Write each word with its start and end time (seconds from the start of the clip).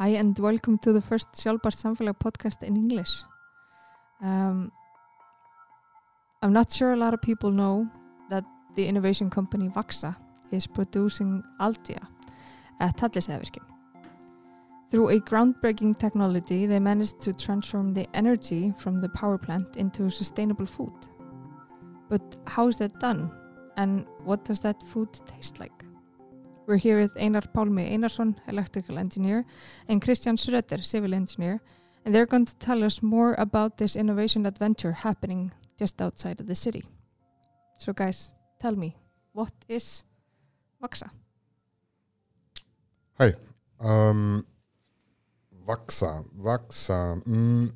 Hi 0.00 0.10
and 0.10 0.38
welcome 0.38 0.78
to 0.78 0.92
the 0.92 1.00
first 1.00 1.26
Sjálfbært 1.32 1.74
Samfélag 1.74 2.14
podcast 2.20 2.62
in 2.62 2.76
English. 2.76 3.24
Um, 4.22 4.70
I'm 6.40 6.52
not 6.52 6.72
sure 6.72 6.92
a 6.92 6.96
lot 6.96 7.14
of 7.14 7.20
people 7.20 7.50
know 7.50 7.88
that 8.30 8.44
the 8.76 8.86
innovation 8.86 9.28
company 9.28 9.68
Vaxa 9.68 10.14
is 10.52 10.68
producing 10.68 11.42
Algia 11.58 12.06
at 12.78 12.96
Tallisæðvirkjum. 12.96 13.66
Through 14.92 15.08
a 15.08 15.20
groundbreaking 15.20 15.98
technology, 15.98 16.66
they 16.66 16.78
managed 16.78 17.20
to 17.22 17.32
transform 17.32 17.92
the 17.92 18.06
energy 18.14 18.72
from 18.78 19.00
the 19.00 19.08
power 19.08 19.36
plant 19.36 19.76
into 19.76 20.10
sustainable 20.10 20.66
food. 20.66 20.94
But 22.08 22.22
how 22.46 22.68
is 22.68 22.76
that 22.76 23.00
done? 23.00 23.32
And 23.76 24.06
what 24.22 24.44
does 24.44 24.60
that 24.60 24.80
food 24.92 25.08
taste 25.26 25.58
like? 25.58 25.77
We're 26.68 26.76
here 26.76 27.00
with 27.00 27.16
Einar 27.18 27.40
Pálmi 27.40 27.90
Einarsson, 27.90 28.34
electrical 28.46 28.98
engineer, 28.98 29.46
and 29.88 30.02
Christian 30.02 30.36
Schröder, 30.36 30.84
civil 30.84 31.14
engineer, 31.14 31.62
and 32.04 32.14
they're 32.14 32.26
going 32.26 32.44
to 32.44 32.54
tell 32.56 32.84
us 32.84 33.02
more 33.02 33.34
about 33.38 33.78
this 33.78 33.96
innovation 33.96 34.44
adventure 34.44 34.92
happening 34.92 35.52
just 35.78 36.02
outside 36.02 36.40
of 36.40 36.46
the 36.46 36.54
city. 36.54 36.84
So 37.78 37.94
guys, 37.94 38.34
tell 38.60 38.76
me, 38.76 38.98
what 39.32 39.50
is 39.66 40.04
Vaxa? 40.82 41.08
Hi. 43.16 43.32
Um, 43.80 44.44
Vaxa. 45.66 46.26
Vaxa. 46.38 47.24
Mm, 47.24 47.72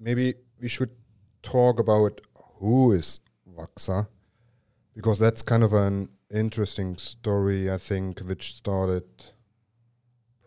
maybe 0.00 0.32
we 0.58 0.68
should 0.68 0.92
talk 1.42 1.78
about 1.78 2.22
who 2.60 2.92
is 2.92 3.20
Vaxa, 3.46 4.08
because 4.94 5.18
that's 5.18 5.42
kind 5.42 5.62
of 5.62 5.74
an 5.74 6.08
interesting 6.30 6.96
story, 6.96 7.70
I 7.70 7.78
think, 7.78 8.20
which 8.20 8.54
started 8.56 9.04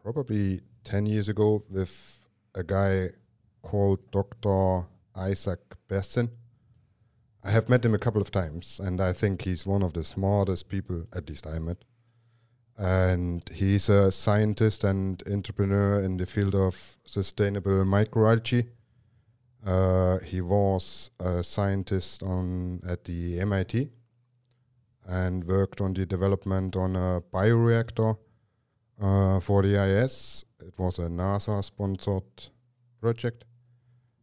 probably 0.03 0.61
10 0.83 1.05
years 1.05 1.27
ago 1.29 1.63
with 1.69 2.27
a 2.55 2.63
guy 2.63 3.09
called 3.61 3.99
Dr. 4.11 4.85
Isaac 5.15 5.59
Berzin. 5.89 6.29
I 7.43 7.51
have 7.51 7.69
met 7.69 7.83
him 7.83 7.93
a 7.93 7.99
couple 7.99 8.21
of 8.21 8.31
times, 8.31 8.79
and 8.79 9.01
I 9.01 9.13
think 9.13 9.43
he's 9.43 9.65
one 9.65 9.81
of 9.81 9.93
the 9.93 10.03
smartest 10.03 10.69
people, 10.69 11.07
at 11.13 11.27
least 11.29 11.47
I 11.47 11.59
met. 11.59 11.77
And 12.77 13.47
he's 13.53 13.89
a 13.89 14.11
scientist 14.11 14.83
and 14.83 15.21
entrepreneur 15.27 16.01
in 16.01 16.17
the 16.17 16.25
field 16.25 16.55
of 16.55 16.97
sustainable 17.03 17.83
microalgae. 17.83 18.67
Uh, 19.65 20.19
he 20.19 20.41
was 20.41 21.11
a 21.19 21.43
scientist 21.43 22.23
on 22.23 22.81
at 22.87 23.03
the 23.03 23.39
MIT 23.39 23.91
and 25.07 25.43
worked 25.45 25.81
on 25.81 25.93
the 25.93 26.05
development 26.05 26.75
on 26.75 26.95
a 26.95 27.21
bioreactor 27.33 28.17
uh, 29.01 29.39
for 29.39 29.61
the 29.63 29.75
IS. 29.75 30.45
It 30.59 30.77
was 30.77 30.99
a 30.99 31.07
NASA 31.07 31.63
sponsored 31.63 32.49
project. 32.99 33.45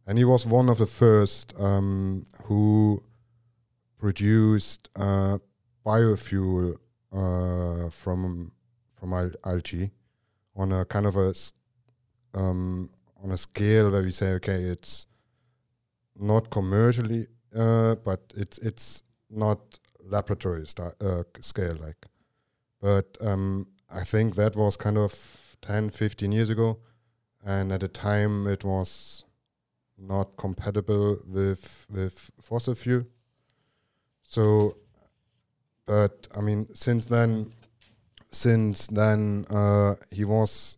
And 0.07 0.17
he 0.17 0.25
was 0.25 0.47
one 0.47 0.69
of 0.69 0.77
the 0.77 0.87
first 0.87 1.53
um, 1.59 2.25
who 2.45 3.03
produced 3.97 4.89
uh, 4.95 5.37
biofuel 5.85 6.77
uh, 7.11 7.89
from 7.89 8.51
from 8.95 9.13
al- 9.13 9.31
algae 9.45 9.91
on 10.55 10.71
a 10.71 10.85
kind 10.85 11.05
of 11.05 11.15
a 11.15 11.33
um, 12.33 12.89
on 13.23 13.31
a 13.31 13.37
scale 13.37 13.91
where 13.91 14.01
we 14.01 14.11
say, 14.11 14.31
okay, 14.33 14.61
it's 14.63 15.05
not 16.15 16.49
commercially, 16.49 17.27
uh, 17.55 17.95
but 17.95 18.33
it's 18.35 18.57
it's 18.59 19.03
not 19.29 19.79
laboratory 20.09 20.65
uh, 20.79 21.23
scale 21.39 21.77
like. 21.79 22.05
But 22.81 23.17
um, 23.21 23.67
I 23.89 24.03
think 24.03 24.35
that 24.35 24.55
was 24.55 24.77
kind 24.77 24.97
of 24.97 25.57
10, 25.61 25.89
15 25.89 26.31
years 26.31 26.49
ago, 26.49 26.79
and 27.45 27.71
at 27.71 27.81
the 27.81 27.87
time 27.87 28.47
it 28.47 28.63
was 28.63 29.25
not 29.97 30.37
compatible 30.37 31.17
with 31.27 31.85
with 31.89 32.31
fossil 32.41 32.75
fuel. 32.75 33.03
So, 34.23 34.77
but 35.85 36.27
I 36.37 36.41
mean, 36.41 36.67
since 36.73 37.07
then, 37.07 37.53
since 38.31 38.87
then, 38.87 39.45
uh, 39.49 39.95
he 40.11 40.23
was 40.23 40.77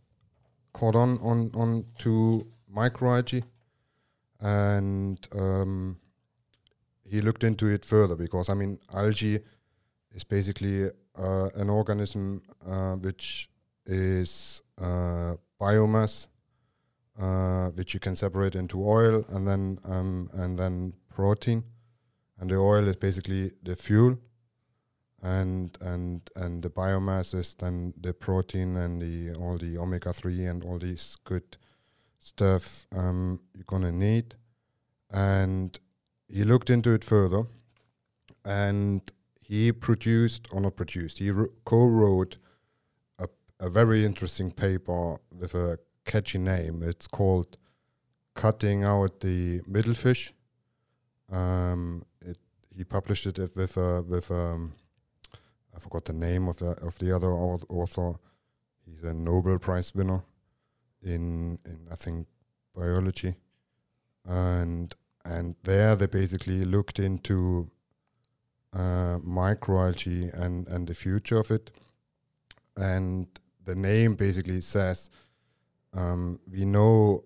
caught 0.72 0.96
on 0.96 1.18
on 1.18 1.50
on 1.54 1.84
to 1.98 2.46
microalgae, 2.74 3.44
and 4.40 5.18
um, 5.32 5.98
he 7.12 7.20
looked 7.20 7.44
into 7.44 7.66
it 7.66 7.84
further 7.84 8.16
because 8.16 8.48
I 8.48 8.54
mean, 8.54 8.78
algae 8.94 9.40
is 10.12 10.24
basically 10.24 10.88
uh, 11.14 11.48
an 11.54 11.68
organism 11.68 12.42
uh, 12.66 12.94
which 12.94 13.50
is 13.84 14.62
uh, 14.80 15.34
biomass, 15.60 16.26
uh, 17.20 17.68
which 17.76 17.92
you 17.92 18.00
can 18.00 18.16
separate 18.16 18.54
into 18.54 18.82
oil 18.82 19.26
and 19.28 19.46
then 19.46 19.78
um, 19.84 20.30
and 20.32 20.58
then 20.58 20.94
protein, 21.14 21.64
and 22.40 22.50
the 22.50 22.56
oil 22.56 22.88
is 22.88 22.96
basically 22.96 23.52
the 23.62 23.76
fuel, 23.76 24.16
and 25.22 25.76
and 25.82 26.30
and 26.34 26.62
the 26.62 26.70
biomass 26.70 27.34
is 27.34 27.54
then 27.56 27.92
the 28.00 28.14
protein 28.14 28.78
and 28.78 29.02
the 29.02 29.34
all 29.38 29.58
the 29.58 29.76
omega 29.76 30.14
three 30.14 30.46
and 30.46 30.64
all 30.64 30.78
these 30.78 31.18
good 31.24 31.58
stuff 32.20 32.86
um, 32.96 33.38
you're 33.54 33.64
gonna 33.66 33.92
need, 33.92 34.34
and 35.10 35.78
he 36.32 36.44
looked 36.44 36.70
into 36.70 36.92
it 36.92 37.04
further, 37.04 37.44
and 38.44 39.02
he 39.40 39.72
produced 39.72 40.48
or 40.52 40.60
not 40.60 40.76
produced 40.76 41.18
he 41.18 41.30
wr- 41.30 41.52
co-wrote 41.64 42.38
a, 43.18 43.28
a 43.60 43.68
very 43.68 44.04
interesting 44.04 44.50
paper 44.50 45.16
with 45.30 45.54
a 45.54 45.78
catchy 46.04 46.38
name. 46.38 46.82
It's 46.82 47.06
called 47.06 47.56
"Cutting 48.34 48.82
Out 48.84 49.20
the 49.20 49.60
Middle 49.66 49.94
Fish." 49.94 50.32
Um, 51.30 52.04
it, 52.20 52.38
he 52.74 52.84
published 52.84 53.26
it 53.26 53.38
with 53.56 53.76
a, 53.76 54.02
with 54.02 54.30
um, 54.30 54.72
I 55.76 55.78
forgot 55.78 56.06
the 56.06 56.12
name 56.12 56.48
of 56.48 56.56
the 56.58 56.70
of 56.86 56.98
the 56.98 57.14
other 57.14 57.32
author. 57.32 58.14
He's 58.86 59.04
a 59.04 59.14
Nobel 59.14 59.58
Prize 59.58 59.94
winner 59.94 60.22
in 61.02 61.58
in 61.66 61.88
I 61.90 61.96
think 61.96 62.26
biology, 62.74 63.34
and 64.24 64.94
and 65.24 65.54
there 65.62 65.96
they 65.96 66.06
basically 66.06 66.64
looked 66.64 66.98
into 66.98 67.70
uh, 68.72 69.18
microalgae 69.18 70.32
and 70.34 70.66
and 70.68 70.86
the 70.86 70.94
future 70.94 71.38
of 71.38 71.50
it, 71.50 71.70
and 72.76 73.26
the 73.64 73.74
name 73.74 74.14
basically 74.14 74.60
says 74.60 75.10
um, 75.94 76.40
we 76.50 76.64
know 76.64 77.24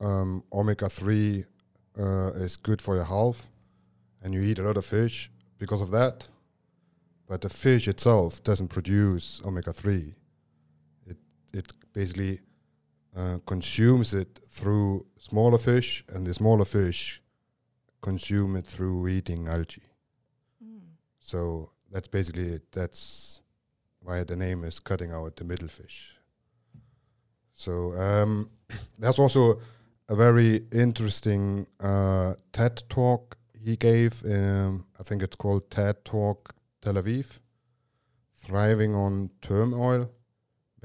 um, 0.00 0.44
omega 0.52 0.88
three 0.88 1.44
uh, 1.98 2.30
is 2.34 2.56
good 2.56 2.80
for 2.80 2.94
your 2.94 3.04
health, 3.04 3.50
and 4.22 4.34
you 4.34 4.42
eat 4.42 4.58
a 4.58 4.62
lot 4.62 4.76
of 4.76 4.84
fish 4.84 5.30
because 5.58 5.80
of 5.80 5.90
that. 5.90 6.28
But 7.26 7.40
the 7.40 7.48
fish 7.48 7.88
itself 7.88 8.42
doesn't 8.44 8.68
produce 8.68 9.40
omega 9.44 9.72
three. 9.72 10.14
It 11.06 11.16
it 11.52 11.72
basically 11.92 12.40
uh, 13.16 13.38
consumes 13.46 14.14
it 14.14 14.40
through 14.48 15.06
smaller 15.18 15.58
fish, 15.58 16.04
and 16.08 16.26
the 16.26 16.34
smaller 16.34 16.64
fish 16.64 17.22
consume 18.02 18.56
it 18.56 18.66
through 18.66 19.08
eating 19.08 19.48
algae. 19.48 19.82
So 21.20 21.70
that's 21.90 22.08
basically 22.08 22.48
it. 22.48 22.72
That's 22.72 23.40
why 24.00 24.24
the 24.24 24.36
name 24.36 24.64
is 24.64 24.78
cutting 24.78 25.10
out 25.12 25.36
the 25.36 25.44
middle 25.44 25.68
fish. 25.68 26.14
So 27.54 27.94
um, 27.94 28.50
there's 28.98 29.18
also 29.18 29.60
a 30.08 30.14
very 30.14 30.66
interesting 30.72 31.66
uh, 31.80 32.34
TED 32.52 32.82
talk 32.88 33.38
he 33.64 33.76
gave. 33.76 34.22
Um, 34.24 34.86
I 35.00 35.02
think 35.02 35.22
it's 35.22 35.36
called 35.36 35.70
TED 35.70 36.04
Talk 36.04 36.54
Tel 36.82 36.94
Aviv, 36.94 37.38
thriving 38.36 38.94
on 38.94 39.30
turmoil, 39.40 40.00
where 40.00 40.10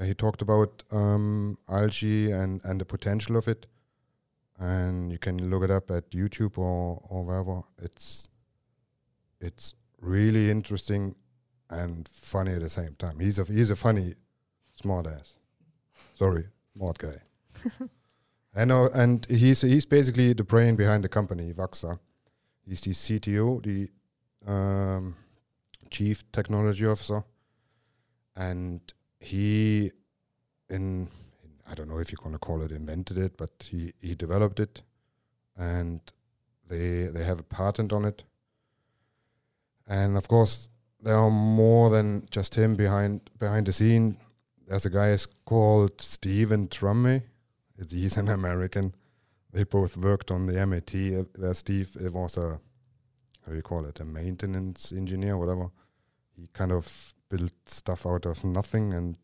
he 0.04 0.14
talked 0.14 0.42
about 0.42 0.82
um, 0.90 1.58
algae 1.68 2.30
and, 2.32 2.64
and 2.64 2.80
the 2.80 2.84
potential 2.84 3.36
of 3.36 3.48
it. 3.48 3.66
And 4.58 5.10
you 5.10 5.18
can 5.18 5.50
look 5.50 5.62
it 5.62 5.70
up 5.70 5.90
at 5.90 6.10
YouTube 6.10 6.58
or, 6.58 7.02
or 7.08 7.24
wherever. 7.24 7.62
It's 7.82 8.28
it's 9.40 9.74
really 10.00 10.50
interesting 10.50 11.14
and 11.70 12.06
funny 12.08 12.52
at 12.52 12.60
the 12.60 12.68
same 12.68 12.94
time. 12.98 13.20
He's 13.20 13.38
a 13.38 13.44
he's 13.44 13.70
a 13.70 13.76
funny, 13.76 14.14
smart 14.74 15.06
ass. 15.06 15.34
Sorry, 16.14 16.44
smart 16.76 16.98
guy. 16.98 17.22
I 18.54 18.64
know, 18.64 18.90
and 18.92 19.24
he's 19.30 19.62
he's 19.62 19.86
basically 19.86 20.32
the 20.34 20.44
brain 20.44 20.76
behind 20.76 21.04
the 21.04 21.08
company 21.08 21.52
Vaxa. 21.52 21.98
He's 22.66 22.82
the 22.82 22.90
CTO, 22.90 23.62
the 23.62 24.50
um, 24.50 25.16
chief 25.90 26.30
technology 26.32 26.86
officer, 26.86 27.24
and 28.36 28.80
he 29.20 29.92
in 30.68 31.08
I 31.70 31.74
don't 31.74 31.88
know 31.88 31.98
if 31.98 32.10
you're 32.10 32.22
gonna 32.22 32.38
call 32.38 32.62
it 32.62 32.72
invented 32.72 33.18
it, 33.18 33.36
but 33.36 33.50
he 33.70 33.92
he 34.00 34.14
developed 34.14 34.60
it, 34.60 34.82
and 35.56 36.00
they 36.68 37.04
they 37.04 37.24
have 37.24 37.40
a 37.40 37.44
patent 37.44 37.92
on 37.92 38.04
it. 38.04 38.24
And 39.86 40.16
of 40.16 40.28
course, 40.28 40.68
there 41.00 41.16
are 41.16 41.30
more 41.30 41.90
than 41.90 42.26
just 42.30 42.54
him 42.54 42.74
behind 42.74 43.30
behind 43.38 43.66
the 43.66 43.72
scene. 43.72 44.18
there's 44.66 44.86
a 44.86 44.90
guy 44.90 45.10
is 45.10 45.26
called 45.44 46.00
Steven 46.00 46.68
Trumme. 46.68 47.22
It's, 47.76 47.92
he's 47.92 48.16
an 48.16 48.28
American. 48.28 48.94
They 49.52 49.64
both 49.64 49.96
worked 49.96 50.30
on 50.30 50.46
the 50.46 50.60
MIT. 50.60 51.16
Uh, 51.16 51.24
where 51.36 51.54
Steve 51.54 51.96
was 52.12 52.36
a 52.36 52.60
how 53.44 53.50
do 53.50 53.56
you 53.56 53.62
call 53.62 53.84
it 53.84 54.00
a 54.00 54.04
maintenance 54.04 54.92
engineer, 54.92 55.36
whatever. 55.36 55.70
He 56.36 56.48
kind 56.52 56.72
of 56.72 57.14
built 57.30 57.52
stuff 57.66 58.04
out 58.06 58.26
of 58.26 58.44
nothing, 58.44 58.92
and 58.92 59.16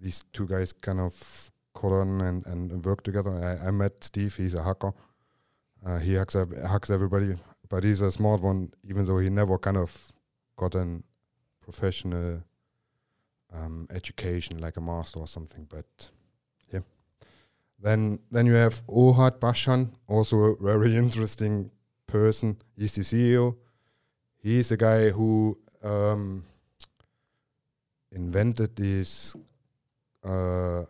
these 0.00 0.24
two 0.32 0.46
guys 0.46 0.72
kind 0.72 1.00
of 1.00 1.50
caught 1.74 1.92
on 1.92 2.20
and, 2.22 2.46
and 2.46 2.84
worked 2.84 3.04
together. 3.04 3.32
I, 3.32 3.68
I 3.68 3.70
met 3.70 4.02
Steve. 4.02 4.34
He's 4.34 4.54
a 4.54 4.62
hacker. 4.62 4.92
Uh, 5.84 5.98
he 5.98 6.14
hacks 6.14 6.34
hacks 6.34 6.90
everybody, 6.90 7.34
but 7.68 7.84
he's 7.84 8.00
a 8.00 8.10
smart 8.10 8.40
one. 8.40 8.70
Even 8.82 9.04
though 9.04 9.18
he 9.18 9.28
never 9.28 9.58
kind 9.58 9.76
of 9.76 10.12
got 10.56 10.74
an 10.74 11.04
professional 11.60 12.42
um, 13.52 13.88
education 13.90 14.58
like 14.58 14.76
a 14.76 14.80
master 14.80 15.20
or 15.20 15.26
something. 15.26 15.66
But 15.68 16.10
yeah, 16.72 16.80
then 17.80 18.20
then 18.30 18.46
you 18.46 18.54
have 18.54 18.86
Ohad 18.86 19.40
Bashan, 19.40 19.92
also 20.08 20.36
a 20.36 20.56
very 20.56 20.96
interesting 21.04 21.70
person. 22.06 22.56
He's 22.76 22.92
the 22.92 23.02
CEO. 23.02 23.56
He's 24.42 24.68
the 24.68 24.76
guy 24.76 25.10
who 25.10 25.58
um, 25.82 26.44
invented 28.16 28.74
this 28.76 29.36
uh, 30.24 30.84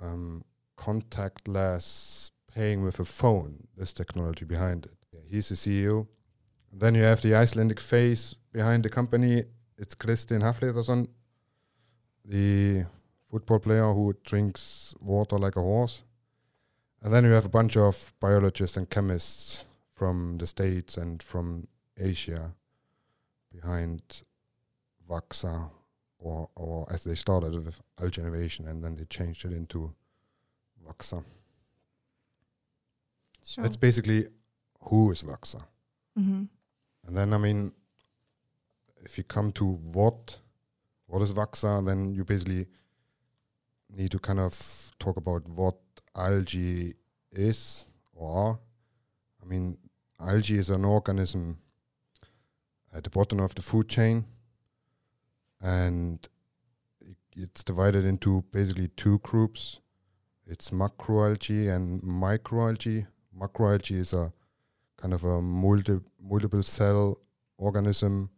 um, 0.00 0.44
contactless 0.76 2.30
paying 2.54 2.84
with 2.84 3.00
a 3.00 3.04
phone. 3.04 3.66
This 3.76 3.92
technology 3.92 4.44
behind 4.44 4.86
it. 4.86 4.96
Yeah, 5.12 5.20
he's 5.28 5.48
the 5.48 5.54
CEO. 5.56 6.06
Then 6.72 6.94
you 6.94 7.02
have 7.02 7.22
the 7.22 7.34
Icelandic 7.34 7.80
face 7.80 8.34
behind 8.52 8.84
the 8.84 8.90
company. 8.90 9.42
It's 9.78 9.94
Kristinn 9.94 10.42
Hafliðason, 10.42 11.08
the 12.24 12.84
football 13.30 13.60
player 13.60 13.92
who 13.92 14.14
drinks 14.24 14.94
water 15.00 15.38
like 15.38 15.56
a 15.56 15.62
horse. 15.62 16.02
And 17.02 17.14
then 17.14 17.24
you 17.24 17.30
have 17.30 17.46
a 17.46 17.56
bunch 17.58 17.76
of 17.76 18.12
biologists 18.20 18.76
and 18.76 18.90
chemists 18.90 19.64
from 19.94 20.38
the 20.38 20.46
States 20.46 20.96
and 20.96 21.22
from 21.22 21.68
Asia 21.96 22.52
behind 23.52 24.02
Vaxa, 25.08 25.70
or, 26.18 26.48
or 26.54 26.86
as 26.92 27.04
they 27.04 27.14
started 27.14 27.54
with 27.64 27.80
Algae 28.00 28.20
Innovation 28.20 28.66
and 28.68 28.82
then 28.82 28.94
they 28.96 29.04
changed 29.04 29.44
it 29.44 29.52
into 29.52 29.94
Vaxa. 30.86 31.24
So, 33.42 33.62
That's 33.62 33.76
basically 33.76 34.26
who 34.80 35.10
is 35.12 35.22
Vaxa. 35.22 35.62
mhm. 36.18 36.48
And 37.06 37.16
then, 37.16 37.32
I 37.32 37.38
mean, 37.38 37.72
if 39.02 39.16
you 39.16 39.24
come 39.24 39.52
to 39.52 39.64
what, 39.64 40.38
what 41.06 41.22
is 41.22 41.32
Vaxa, 41.32 41.84
then 41.86 42.12
you 42.12 42.24
basically 42.24 42.66
need 43.90 44.10
to 44.10 44.18
kind 44.18 44.38
of 44.40 44.92
talk 44.98 45.16
about 45.16 45.48
what 45.48 45.76
algae 46.14 46.94
is 47.32 47.84
or. 48.12 48.58
I 49.42 49.46
mean, 49.46 49.78
algae 50.20 50.58
is 50.58 50.68
an 50.68 50.84
organism 50.84 51.58
at 52.92 53.04
the 53.04 53.10
bottom 53.10 53.40
of 53.40 53.54
the 53.54 53.62
food 53.62 53.88
chain, 53.88 54.26
and 55.60 56.28
it's 57.36 57.62
divided 57.64 58.04
into 58.04 58.44
basically 58.52 58.88
two 58.96 59.18
groups. 59.18 59.80
It's 60.46 60.70
macroalgae 60.70 61.74
and 61.74 62.02
microalgae. 62.02 63.06
Macroalgae 63.38 63.98
is 63.98 64.12
a 64.12 64.32
kind 64.96 65.14
of 65.14 65.24
a 65.24 65.40
multi, 65.40 66.00
multiple 66.20 66.62
cell 66.62 67.18
organism. 67.56 68.30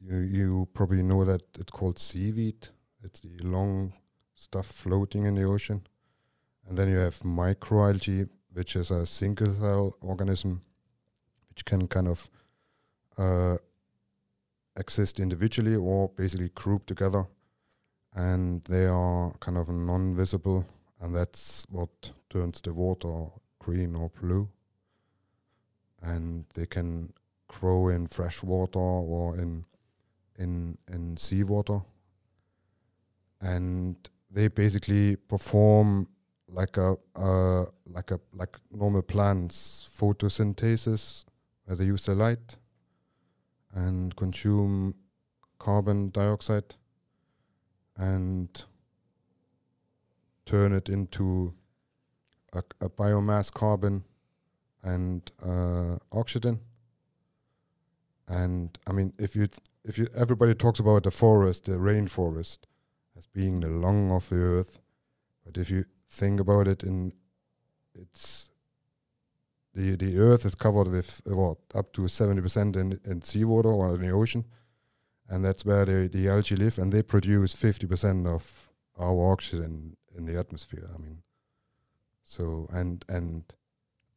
You 0.00 0.18
you 0.18 0.68
probably 0.74 1.02
know 1.02 1.24
that 1.24 1.42
it's 1.58 1.72
called 1.72 1.98
seaweed. 1.98 2.68
It's 3.02 3.20
the 3.20 3.38
long 3.42 3.92
stuff 4.34 4.66
floating 4.66 5.24
in 5.24 5.34
the 5.34 5.44
ocean. 5.44 5.86
And 6.68 6.76
then 6.76 6.88
you 6.88 6.96
have 6.96 7.20
microalgae, 7.20 8.28
which 8.52 8.74
is 8.74 8.90
a 8.90 9.06
single 9.06 9.52
cell 9.52 9.96
organism, 10.00 10.60
which 11.48 11.64
can 11.64 11.86
kind 11.86 12.08
of 12.08 12.28
uh, 13.16 13.56
exist 14.76 15.20
individually 15.20 15.76
or 15.76 16.10
basically 16.16 16.50
grouped 16.54 16.86
together. 16.86 17.26
And 18.14 18.64
they 18.64 18.86
are 18.86 19.32
kind 19.40 19.58
of 19.58 19.68
non-visible, 19.68 20.64
and 21.00 21.14
that's 21.14 21.66
what 21.68 22.12
turns 22.30 22.60
the 22.62 22.72
water 22.72 23.26
green 23.58 23.94
or 23.94 24.10
blue 24.20 24.48
and 26.02 26.44
they 26.54 26.66
can 26.66 27.12
grow 27.48 27.88
in 27.88 28.06
fresh 28.06 28.42
water 28.42 28.78
or 28.78 29.36
in 29.36 29.64
in 30.38 30.76
in 30.92 31.16
seawater 31.16 31.80
and 33.40 33.96
they 34.30 34.48
basically 34.48 35.16
perform 35.16 36.08
like 36.48 36.76
a 36.76 36.96
uh, 37.16 37.64
like 37.86 38.10
a 38.10 38.20
like 38.34 38.56
normal 38.70 39.02
plants 39.02 39.88
photosynthesis 39.98 41.24
where 41.64 41.76
they 41.76 41.84
use 41.84 42.04
the 42.04 42.14
light 42.14 42.56
and 43.76 44.16
consume 44.16 44.94
carbon 45.58 46.10
dioxide 46.10 46.74
and 47.96 48.64
turn 50.46 50.72
it 50.72 50.88
into 50.88 51.52
a, 52.52 52.62
a 52.80 52.88
biomass 52.88 53.52
carbon 53.52 54.04
and 54.82 55.30
uh, 55.44 55.96
oxygen. 56.10 56.60
And 58.28 58.76
I 58.86 58.92
mean, 58.92 59.12
if 59.18 59.36
you 59.36 59.48
if 59.84 59.98
you 59.98 60.08
everybody 60.16 60.54
talks 60.54 60.80
about 60.80 61.04
the 61.04 61.10
forest, 61.10 61.66
the 61.66 61.72
rainforest, 61.72 62.58
as 63.16 63.26
being 63.26 63.60
the 63.60 63.68
lung 63.68 64.10
of 64.10 64.28
the 64.30 64.38
earth, 64.38 64.80
but 65.44 65.58
if 65.58 65.70
you 65.70 65.84
think 66.08 66.40
about 66.40 66.66
it, 66.66 66.82
in 66.82 67.12
it's 67.94 68.50
the 69.76 69.94
the 69.96 70.18
earth 70.18 70.44
is 70.46 70.54
covered 70.54 70.88
with 70.88 71.20
what 71.26 71.58
up 71.74 71.92
to 71.92 72.08
seventy 72.08 72.40
percent 72.40 72.76
in 72.76 72.98
in 73.04 73.22
seawater 73.22 73.70
or 73.70 73.94
in 73.94 74.00
the 74.00 74.10
ocean, 74.10 74.44
and 75.28 75.44
that's 75.44 75.64
where 75.64 75.84
the 75.84 76.08
the 76.08 76.28
algae 76.28 76.56
live, 76.56 76.78
and 76.78 76.92
they 76.92 77.02
produce 77.02 77.54
fifty 77.54 77.86
percent 77.86 78.26
of 78.26 78.68
our 78.98 79.32
oxygen 79.32 79.96
in 80.16 80.24
the 80.24 80.38
atmosphere. 80.38 80.88
I 80.94 80.98
mean, 80.98 81.22
so 82.24 82.68
and 82.72 83.04
and 83.08 83.44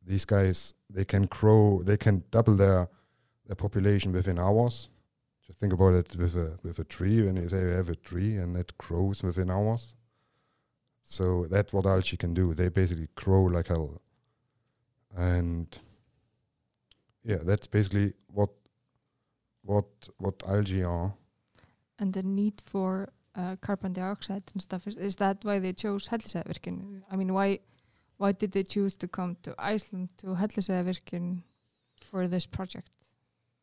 these 0.06 0.26
guys 0.26 0.74
they 0.90 1.06
can 1.06 1.26
grow 1.26 1.82
they 1.84 1.98
can 1.98 2.24
double 2.32 2.56
their 2.56 2.88
their 3.46 3.56
population 3.56 4.14
within 4.14 4.40
hours. 4.40 4.90
Just 5.46 5.60
think 5.60 5.74
about 5.74 5.94
it 5.94 6.16
with 6.16 6.36
a 6.36 6.58
with 6.64 6.80
a 6.80 6.86
tree 6.86 7.22
when 7.24 7.36
you 7.36 7.50
say 7.50 7.60
you 7.60 7.68
have 7.68 7.90
a 7.90 7.96
tree 7.96 8.38
and 8.38 8.56
it 8.56 8.78
grows 8.78 9.24
within 9.24 9.52
hours. 9.52 9.96
So 11.04 11.48
that's 11.50 11.74
what 11.74 11.86
algae 11.86 12.18
can 12.18 12.34
do. 12.34 12.54
They 12.54 12.70
basically 12.70 13.10
grow 13.16 13.44
like 13.44 13.68
hell 13.68 14.02
and 15.18 15.80
yeah 17.24 17.40
that's 17.44 17.68
basically 17.68 18.14
what 18.28 18.50
what 19.64 19.86
what 20.18 20.42
algae 20.48 20.84
are 20.84 21.14
and 22.00 22.14
the 22.14 22.24
need 22.24 22.62
for 22.66 23.10
uh, 23.36 23.56
carbon 23.62 23.94
dioxide 23.94 24.44
and 24.54 24.62
stuff 24.62 24.88
is, 24.88 24.96
is 24.96 25.16
that 25.18 25.38
why 25.44 25.60
they 25.60 25.74
chose 25.74 26.08
Hellisheiðarvirkjun? 26.08 27.02
I 27.12 27.16
mean, 27.16 27.34
why 27.34 27.60
why 28.18 28.34
did 28.34 28.52
they 28.52 28.64
choose 28.64 28.98
to 28.98 29.08
come 29.08 29.38
to 29.44 29.56
Iceland 29.58 30.10
to 30.18 30.28
Hellisheiðarvirkjun 30.28 31.44
for 32.10 32.28
this 32.28 32.46
project? 32.46 32.92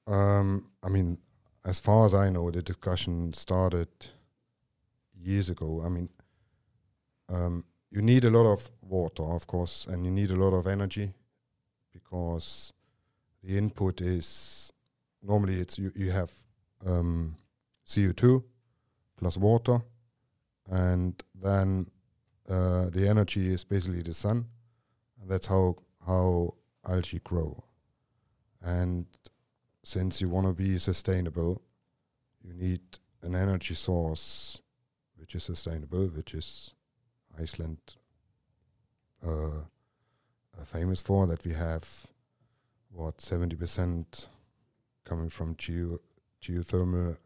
Um, 0.07 0.71
I 0.83 0.88
mean, 0.88 1.19
as 1.65 1.81
far 1.81 2.07
as 2.07 2.15
I 2.15 2.31
know, 2.31 2.50
the 2.50 2.62
discussion 2.62 3.33
started 3.35 3.88
years 5.15 5.50
ago. 5.50 5.83
I 5.85 5.88
mean, 5.88 6.09
um, 7.29 7.65
you 7.91 8.00
need 8.00 8.25
a 8.25 8.31
lot 8.31 8.50
of 8.50 8.71
water, 8.81 9.25
of 9.25 9.47
course, 9.47 9.87
and 9.88 10.05
you 10.05 10.11
need 10.11 10.31
a 10.31 10.37
lot 10.37 10.55
of 10.57 10.67
energy 10.67 11.12
because 11.97 12.73
the 13.43 13.57
input 13.57 14.00
is 14.00 14.73
normally 15.23 15.61
it's 15.61 15.79
you, 15.79 15.93
you 15.95 16.11
have 16.11 16.31
um, 16.85 17.37
CO2 17.87 18.43
plus 19.17 19.37
water, 19.37 19.81
and 20.71 21.23
then 21.35 21.91
uh, 22.49 22.91
the 22.91 23.09
energy 23.09 23.53
is 23.53 23.65
basically 23.65 24.03
the 24.03 24.12
sun, 24.12 24.47
and 25.21 25.31
that's 25.31 25.47
how 25.47 25.76
how 26.07 26.55
algae 26.87 27.21
grow. 27.25 27.65
And 28.62 29.07
since 29.83 30.21
you 30.21 30.29
want 30.29 30.47
to 30.47 30.53
be 30.53 30.79
sustainable, 30.79 31.62
you 32.43 32.53
need 32.53 32.81
an 33.23 33.35
energy 33.35 33.75
source 33.75 34.61
which 35.17 35.35
is 35.35 35.45
sustainable, 35.45 36.07
which 36.09 36.35
is 36.35 36.75
Iceland 37.41 37.79
uh, 39.26 39.62
famous 40.65 41.01
for. 41.01 41.27
That 41.27 41.45
we 41.45 41.53
have 41.53 42.07
what 42.91 43.21
seventy 43.21 43.57
percent 43.57 44.29
coming 45.05 45.29
from 45.29 45.57
geo 45.57 45.99
geothermal 46.43 47.17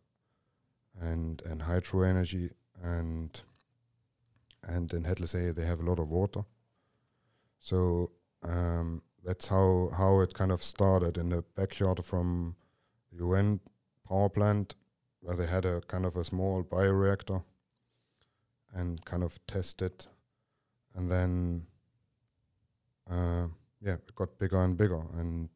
and 1.01 1.43
and 1.45 1.63
hydro 1.63 2.03
energy, 2.03 2.51
and 2.83 3.41
and 4.63 4.93
in 4.93 5.05
Hellisheiði 5.05 5.55
they 5.55 5.67
have 5.67 5.81
a 5.81 5.85
lot 5.85 5.99
of 5.99 6.09
water. 6.09 6.45
So 7.61 8.11
um, 8.43 9.03
that's 9.25 9.49
how 9.49 9.91
how 9.97 10.21
it 10.21 10.35
kind 10.35 10.53
of 10.53 10.63
started 10.63 11.19
in 11.19 11.31
the 11.31 11.43
backyard 11.55 12.05
from 12.05 12.57
the 13.13 13.25
ON 13.25 13.61
power 14.07 14.29
plant, 14.29 14.75
where 15.21 15.37
they 15.37 15.47
had 15.47 15.65
a 15.65 15.81
kind 15.83 16.05
of 16.07 16.17
a 16.17 16.25
small 16.25 16.63
bioreactor, 16.63 17.43
and 18.75 19.05
kind 19.05 19.23
of 19.23 19.39
test 19.47 19.83
it, 19.83 20.07
and 20.95 21.11
then 21.11 21.67
uh, 23.09 23.47
yeah, 23.80 23.95
it 23.95 24.14
got 24.14 24.38
bigger 24.38 24.62
and 24.62 24.76
bigger, 24.76 25.02
and 25.16 25.49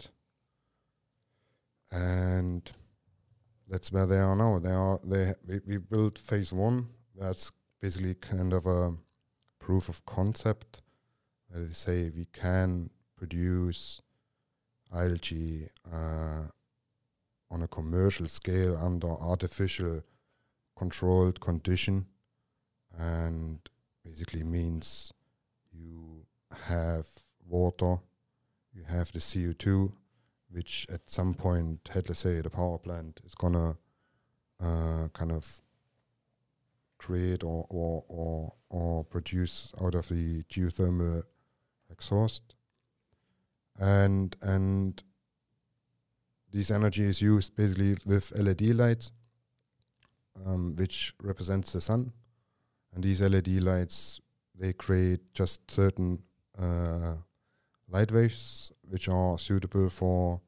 and 1.91 2.71
that's 3.69 3.93
where 3.93 4.07
they 4.07 4.19
are 4.19 4.37
now. 4.37 4.59
They 4.59 4.71
are 4.71 4.99
they 5.05 5.35
we, 5.47 5.61
we 5.67 5.77
built 5.79 6.19
phase 6.19 6.53
one. 6.53 6.87
That's 7.19 7.53
basically 7.81 8.15
kind 8.15 8.53
of 8.53 8.67
a 8.67 8.95
proof 9.59 9.89
of 9.89 10.05
concept. 10.07 10.83
They 11.51 11.73
say 11.73 12.11
we 12.15 12.27
can 12.33 12.91
produce 13.17 14.01
algae 14.93 15.69
uh, 15.93 16.49
on 17.51 17.63
a 17.63 17.69
commercial 17.69 18.27
scale 18.27 18.77
under 18.77 19.09
artificial 19.09 20.03
controlled 20.77 21.41
condition, 21.41 22.07
and 22.99 23.61
basically 24.05 24.43
means 24.43 25.13
you 25.73 26.27
have 26.67 27.07
water, 27.49 27.99
you 28.73 28.85
have 28.85 29.13
the 29.13 29.19
CO2, 29.19 29.93
which 30.51 30.87
at 30.93 31.09
some 31.09 31.35
point, 31.35 31.91
had 31.93 32.09
let's 32.09 32.21
say 32.21 32.41
the 32.41 32.51
power 32.51 32.79
plant 32.79 33.21
is 33.25 33.35
gonna 33.35 33.77
uh, 34.61 35.09
kind 35.13 35.33
of 35.33 35.61
create 36.99 37.43
or, 37.43 37.67
or 37.69 38.05
or 38.09 38.55
or 38.71 39.05
produce 39.05 39.73
out 39.83 39.95
of 39.95 40.09
the 40.09 40.43
geothermal 40.45 41.23
exhaust, 41.91 42.55
and 43.79 44.37
and 44.43 45.03
this 46.53 46.71
energy 46.71 47.05
is 47.05 47.21
used 47.21 47.57
basically 47.57 47.97
with 48.07 48.33
LED 48.39 48.63
lights, 48.77 49.11
um, 50.47 50.77
which 50.77 51.15
represents 51.23 51.73
the 51.73 51.81
sun, 51.81 52.13
and 52.95 53.03
these 53.03 53.21
LED 53.21 53.49
lights 53.63 54.21
they 54.57 54.73
create 54.73 55.35
just 55.35 55.69
certain 55.69 56.23
uh, 56.57 57.17
light 57.95 58.11
waves 58.11 58.73
which 58.91 59.09
are 59.09 59.39
suitable 59.39 59.89
for 59.89 60.41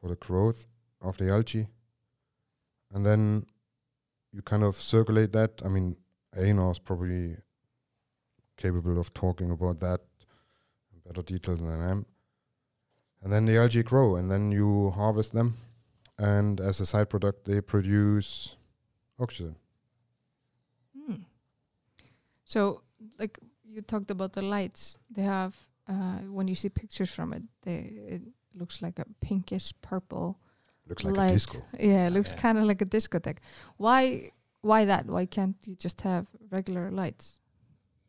for 0.00 0.08
the 0.08 0.16
growth 0.16 0.66
of 1.00 1.16
the 1.18 1.28
algae. 1.28 1.66
And 2.92 3.04
then 3.04 3.46
you 4.32 4.42
kind 4.42 4.62
of 4.62 4.74
circulate 4.76 5.32
that. 5.32 5.60
I 5.64 5.68
mean, 5.68 5.96
Einar 6.36 6.70
is 6.70 6.78
probably 6.78 7.36
capable 8.56 8.98
of 8.98 9.12
talking 9.12 9.50
about 9.50 9.80
that 9.80 10.00
in 10.92 11.00
better 11.04 11.22
detail 11.22 11.56
than 11.56 11.82
I 11.82 11.90
am. 11.90 12.06
And 13.22 13.32
then 13.32 13.46
the 13.46 13.56
algae 13.56 13.82
grow, 13.82 14.14
and 14.14 14.30
then 14.30 14.52
you 14.52 14.90
harvest 14.90 15.32
them, 15.32 15.54
and 16.18 16.60
as 16.60 16.78
a 16.80 16.86
side 16.86 17.10
product, 17.10 17.46
they 17.46 17.60
produce 17.60 18.54
oxygen. 19.18 19.56
Hmm. 20.96 21.22
So, 22.44 22.82
like 23.18 23.40
you 23.64 23.82
talked 23.82 24.12
about 24.12 24.34
the 24.34 24.42
lights, 24.42 24.98
they 25.10 25.22
have 25.22 25.56
uh, 25.88 26.18
when 26.36 26.48
you 26.48 26.54
see 26.54 26.68
pictures 26.68 27.10
from 27.10 27.32
it, 27.32 27.42
they 27.62 27.78
it 28.14 28.22
looks 28.54 28.82
like 28.82 28.98
a 28.98 29.04
pinkish 29.20 29.72
purple 29.82 30.38
Looks 30.88 31.04
like 31.04 31.16
light. 31.16 31.30
a 31.30 31.34
disco. 31.34 31.58
Yeah, 31.78 32.06
it 32.06 32.12
looks 32.12 32.32
Yeah. 32.32 32.40
kind 32.40 32.58
of 32.58 32.64
like 32.64 32.82
a 32.82 32.86
discotheque. 32.86 33.38
Why? 33.76 34.30
Why 34.62 34.84
that? 34.86 35.06
Why 35.06 35.26
can't 35.26 35.56
you 35.66 35.76
just 35.76 36.00
have 36.00 36.26
regular 36.50 36.90
lights? 36.90 37.40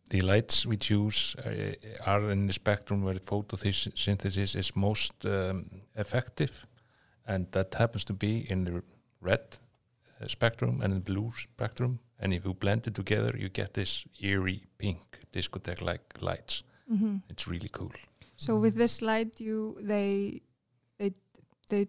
The 0.10 0.22
lights 0.22 0.66
we 0.66 0.78
choose 0.78 1.36
uh, 1.46 1.74
are 2.06 2.32
in 2.32 2.48
the 2.48 2.54
spectrum 2.54 3.04
where 3.04 3.20
photosynthesis 3.20 4.56
is 4.56 4.76
most 4.76 5.26
um, 5.26 5.66
effective, 5.96 6.66
and 7.28 7.52
that 7.52 7.76
happens 7.76 8.06
to 8.06 8.14
be 8.14 8.50
in 8.52 8.66
the 8.66 8.82
red 9.22 9.60
uh, 10.22 10.28
spectrum 10.28 10.82
and 10.82 10.94
the 10.94 11.00
blue 11.14 11.32
spectrum. 11.32 12.00
And 12.20 12.34
if 12.34 12.44
you 12.46 12.54
blend 12.54 12.88
it 12.88 12.96
together, 12.96 13.38
you 13.38 13.50
get 13.50 13.74
this 13.74 14.06
eerie 14.20 14.64
pink 14.78 15.20
discotheque-like 15.32 16.22
lights. 16.22 16.64
Mm-hmm. 16.92 17.18
It's 17.30 17.48
really 17.48 17.70
cool. 17.72 17.92
So 18.38 18.58
with 18.58 18.76
this 18.76 19.02
light, 19.02 19.40
you 19.40 19.78
they 19.82 20.42
they 20.98 21.14
they 21.70 21.88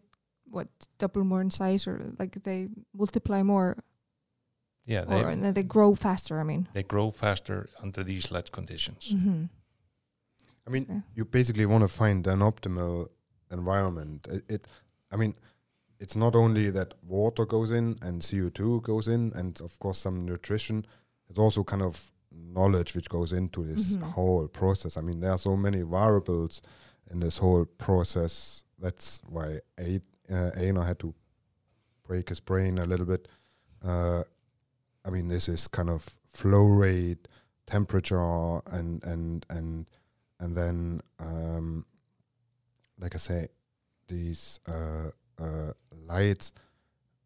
what 0.50 0.68
double 0.98 1.24
more 1.24 1.40
in 1.40 1.50
size 1.50 1.86
or 1.86 2.12
like 2.18 2.42
they 2.42 2.68
multiply 2.92 3.42
more 3.42 3.76
Yeah, 4.84 5.02
or 5.06 5.24
they, 5.24 5.32
and 5.32 5.42
then 5.42 5.54
they 5.54 5.62
grow 5.62 5.94
faster. 5.94 6.40
I 6.40 6.44
mean. 6.44 6.66
they 6.72 6.82
grow 6.82 7.10
faster 7.12 7.68
under 7.82 8.04
these 8.04 8.30
light 8.32 8.50
conditions. 8.52 9.12
Mm-hmm. 9.14 9.44
I 10.66 10.70
mean, 10.70 10.82
Okay. 10.90 11.00
you 11.14 11.24
basically 11.24 11.66
want 11.66 11.82
to 11.82 11.88
find 11.88 12.26
an 12.26 12.40
optimal 12.40 13.08
environment. 13.50 14.26
It, 14.30 14.44
it, 14.48 14.64
I 15.12 15.16
mean, 15.16 15.34
it's 15.98 16.16
not 16.16 16.34
only 16.34 16.70
that 16.70 16.94
water 17.02 17.46
goes 17.46 17.70
in 17.70 17.98
and 18.02 18.22
CO2 18.22 18.82
goes 18.82 19.06
in, 19.08 19.32
and 19.34 19.60
of 19.60 19.78
course 19.78 19.98
some 19.98 20.24
nutrition. 20.26 20.84
It's 21.28 21.38
also 21.38 21.64
kind 21.64 21.82
of 21.82 22.10
knowledge 22.32 22.94
which 22.94 23.08
goes 23.08 23.32
into 23.32 23.64
this 23.64 23.96
Mhm. 23.96 24.02
whole 24.12 24.48
process. 24.48 24.96
I 24.96 25.00
mean, 25.00 25.20
there 25.20 25.32
are 25.32 25.38
so 25.38 25.56
many 25.56 25.82
variables 25.82 26.62
in 27.10 27.20
this 27.20 27.38
whole 27.38 27.64
process. 27.64 28.64
That's 28.78 29.20
why 29.28 29.60
A- 29.78 30.00
uh, 30.30 30.50
Einar 30.56 30.84
had 30.84 30.98
to 31.00 31.14
break 32.04 32.28
his 32.28 32.40
brain 32.40 32.78
a 32.78 32.84
little 32.84 33.06
bit. 33.06 33.28
Uh, 33.82 34.24
I 35.04 35.10
mean, 35.10 35.28
this 35.28 35.48
is 35.48 35.66
kind 35.68 35.90
of 35.90 36.16
flow 36.28 36.64
rate, 36.64 37.26
temperature, 37.66 38.60
and 38.66 39.02
and 39.04 39.46
and 39.48 39.86
and 40.38 40.56
then 40.56 41.02
um, 41.18 41.84
like 42.98 43.14
I 43.14 43.18
say, 43.18 43.48
these 44.08 44.60
uh, 44.68 45.10
uh, 45.38 45.72
lights, 46.06 46.52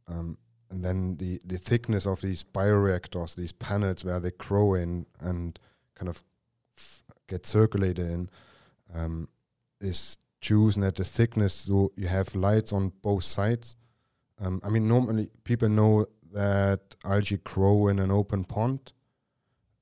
um, 0.07 0.39
and 0.75 0.85
then 0.85 1.17
the 1.19 1.41
the 1.47 1.57
thickness 1.59 2.07
of 2.07 2.21
these 2.21 2.43
bioreactors, 2.43 3.37
these 3.37 3.53
panels 3.53 4.05
where 4.05 4.19
they 4.19 4.33
grow 4.33 4.75
in 4.75 5.07
and 5.21 5.59
kind 5.95 6.09
of 6.09 6.25
f- 6.77 7.03
get 7.29 7.47
circulated 7.47 8.07
in, 8.11 8.29
um, 8.93 9.29
is 9.81 10.19
chosen 10.41 10.83
at 10.83 10.97
the 10.97 11.05
thickness 11.05 11.55
so 11.55 11.93
you 11.97 12.09
have 12.09 12.35
lights 12.35 12.73
on 12.73 12.93
both 13.03 13.23
sides. 13.25 13.77
Um, 14.41 14.61
I 14.65 14.69
mean, 14.69 14.89
normally 14.89 15.31
people 15.45 15.69
know 15.69 16.07
that 16.33 16.81
algae 17.05 17.39
grow 17.45 17.87
in 17.89 17.99
an 18.01 18.11
open 18.11 18.45
pond 18.45 18.93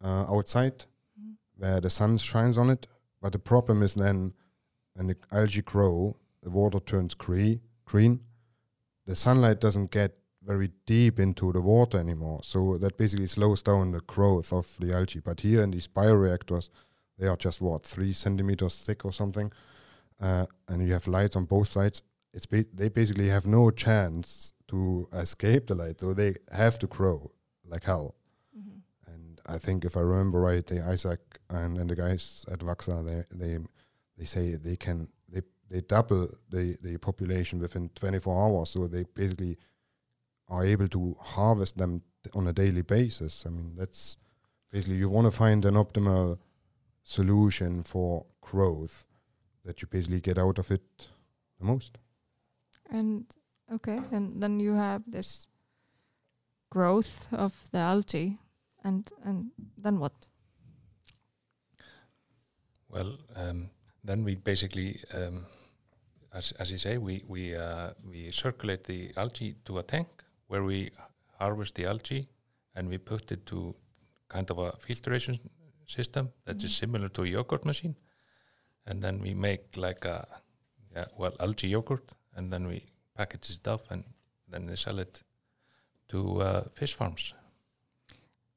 uh, 0.05 0.27
outside 0.29 0.85
Mm-hmm. 1.19 1.33
where 1.65 1.81
the 1.81 1.91
sun 1.91 2.19
shines 2.19 2.59
on 2.59 2.71
it. 2.71 2.87
But 3.21 3.33
the 3.33 3.39
problem 3.39 3.83
is 3.83 3.95
then 3.95 4.35
when 4.95 5.07
the 5.07 5.17
algae 5.31 5.63
grow, 5.63 6.17
the 6.43 6.51
water 6.51 6.81
turns 6.81 7.15
green. 7.15 7.61
Green. 7.85 8.21
The 9.07 9.15
sunlight 9.15 9.61
doesn't 9.61 9.91
get 9.91 10.13
very 10.45 10.71
deep 10.87 11.21
into 11.21 11.53
the 11.53 11.61
water 11.61 11.99
anymore, 11.99 12.41
so 12.43 12.77
that 12.79 12.97
basically 12.97 13.27
slows 13.27 13.63
down 13.63 13.93
the 13.93 14.01
growth 14.01 14.53
of 14.53 14.77
the 14.81 14.93
algae. 14.93 15.21
But 15.21 15.41
here 15.41 15.63
in 15.63 15.71
these 15.71 15.89
bioreactors, 15.89 16.69
they 17.19 17.27
are 17.27 17.37
just 17.37 17.61
what 17.61 17.85
three 17.85 18.13
centimeters 18.13 18.83
thick 18.83 19.05
or 19.05 19.13
something, 19.13 19.53
uh, 20.21 20.47
and 20.69 20.87
you 20.87 20.93
have 20.93 21.07
lights 21.07 21.37
on 21.37 21.45
both 21.45 21.69
sides. 21.69 22.03
It's 22.33 22.47
ba- 22.47 22.65
they 22.73 22.89
basically 22.89 23.29
have 23.29 23.47
no 23.47 23.71
chance 23.71 24.53
to 24.69 25.09
escape 25.13 25.67
the 25.67 25.75
light, 25.75 26.01
so 26.01 26.15
they 26.15 26.37
have 26.51 26.79
to 26.81 26.87
grow 26.87 27.31
like 27.65 27.85
hell. 27.85 28.15
Mm-hmm. 28.59 29.13
And 29.13 29.41
I 29.47 29.59
think 29.59 29.85
if 29.85 29.97
I 29.97 30.01
remember 30.01 30.41
right, 30.41 30.67
the 30.67 30.83
Isaac 30.83 31.21
and, 31.51 31.79
and 31.79 31.89
the 31.91 31.97
guys 31.97 32.45
at 32.51 32.61
Vaxa, 32.61 33.07
they 33.07 33.25
they 33.31 33.59
they 34.19 34.25
say 34.25 34.55
they 34.57 34.77
can 34.77 35.09
they 35.29 35.43
they 35.69 35.83
double 35.83 36.29
the 36.49 36.77
the 36.83 36.97
population 36.99 37.61
within 37.61 37.91
24 37.95 38.45
hours. 38.45 38.71
So 38.71 38.87
they 38.87 39.05
basically 39.15 39.59
are 40.49 40.65
able 40.65 40.89
to 40.89 41.17
harvest 41.21 41.79
them 41.79 42.03
on 42.35 42.47
a 42.47 42.53
daily 42.53 42.83
basis. 42.83 43.45
I 43.47 43.51
mean, 43.51 43.75
that's 43.77 44.17
basically 44.71 44.97
you 44.97 45.09
want 45.09 45.27
to 45.27 45.37
find 45.37 45.65
an 45.65 45.75
optimal 45.75 46.39
solution 47.03 47.83
for 47.83 48.27
growth 48.41 49.05
that 49.65 49.81
you 49.81 49.89
basically 49.89 50.21
get 50.21 50.39
out 50.39 50.59
of 50.59 50.71
it 50.71 51.09
the 51.59 51.65
most. 51.65 51.99
And 52.91 53.25
okay, 53.73 54.01
and 54.11 54.43
then 54.43 54.61
you 54.61 54.75
have 54.75 55.03
this 55.07 55.47
growth 56.71 57.27
of 57.33 57.53
the 57.71 57.79
algae, 57.79 58.39
and 58.85 59.11
and 59.25 59.51
then 59.79 59.99
what? 59.99 60.13
Well, 62.89 63.17
um, 63.37 63.71
then 64.05 64.25
we 64.25 64.35
basically, 64.35 65.01
um, 65.15 65.47
as, 66.35 66.53
as 66.53 66.71
you 66.71 66.79
say, 66.79 66.99
we 66.99 67.25
we 67.27 67.57
uh, 67.57 67.91
we 68.07 68.31
circulate 68.31 68.85
the 68.85 69.13
algae 69.17 69.57
to 69.65 69.79
a 69.79 69.83
tank 69.83 70.22
where 70.53 70.65
we 70.65 70.91
harvest 71.41 71.75
the 71.75 71.87
algae 71.87 72.29
and 72.75 72.89
we 72.89 72.99
put 72.99 73.33
it 73.33 73.47
to 73.47 73.75
kind 74.29 74.51
of 74.51 74.59
a 74.59 74.71
filtration 74.87 75.39
system 75.87 76.29
that 76.45 76.63
is 76.63 76.71
Mhm. 76.71 76.79
similar 76.81 77.09
to 77.11 77.23
a 77.23 77.27
yogurt 77.27 77.65
machine, 77.65 77.95
and 78.87 79.03
then 79.03 79.21
we 79.23 79.35
make 79.35 79.63
like 79.77 80.05
a 80.09 80.19
yeah, 80.97 81.07
well 81.19 81.33
algae 81.41 81.69
yogurt, 81.69 82.13
and 82.37 82.53
then 82.53 82.67
we 82.67 82.79
package 83.15 83.51
it 83.57 83.67
up 83.69 83.91
and 83.91 84.05
then 84.53 84.67
they 84.67 84.77
sell 84.77 84.99
it 84.99 85.23
to 86.09 86.19
uh, 86.43 86.61
fish 86.75 86.95
farms. 86.97 87.35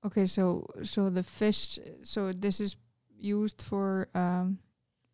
Okay, 0.03 0.27
so 0.27 0.65
so 0.83 1.09
the 1.09 1.23
fish, 1.23 1.79
so 2.03 2.33
this 2.33 2.59
is 2.59 2.75
used 3.17 3.61
for 3.61 4.07
um, 4.13 4.59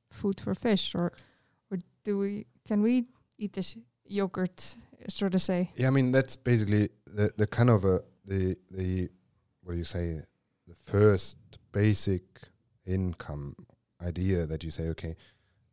food 0.10 0.40
for 0.42 0.56
fish, 0.56 0.96
or 0.96 1.12
or 1.70 1.78
do 2.04 2.18
we 2.18 2.46
can 2.68 2.82
we 2.82 3.06
eat 3.38 3.54
this 3.54 3.78
yogurt, 4.12 4.76
so 5.08 5.30
to 5.30 5.40
say? 5.40 5.72
Yeah, 5.76 5.88
I 5.88 5.92
mean 5.92 6.12
that's 6.12 6.36
basically 6.36 6.90
the 7.06 7.32
the 7.38 7.48
kind 7.48 7.70
of 7.70 7.86
a 7.86 8.02
the 8.26 8.58
the 8.70 9.10
what 9.64 9.74
do 9.74 9.78
you 9.78 9.84
say 9.84 10.22
the 10.68 10.76
first 10.76 11.38
basic 11.72 12.24
income 12.86 13.56
idea 14.06 14.46
that 14.46 14.64
you 14.64 14.72
say, 14.72 14.88
okay, 14.90 15.16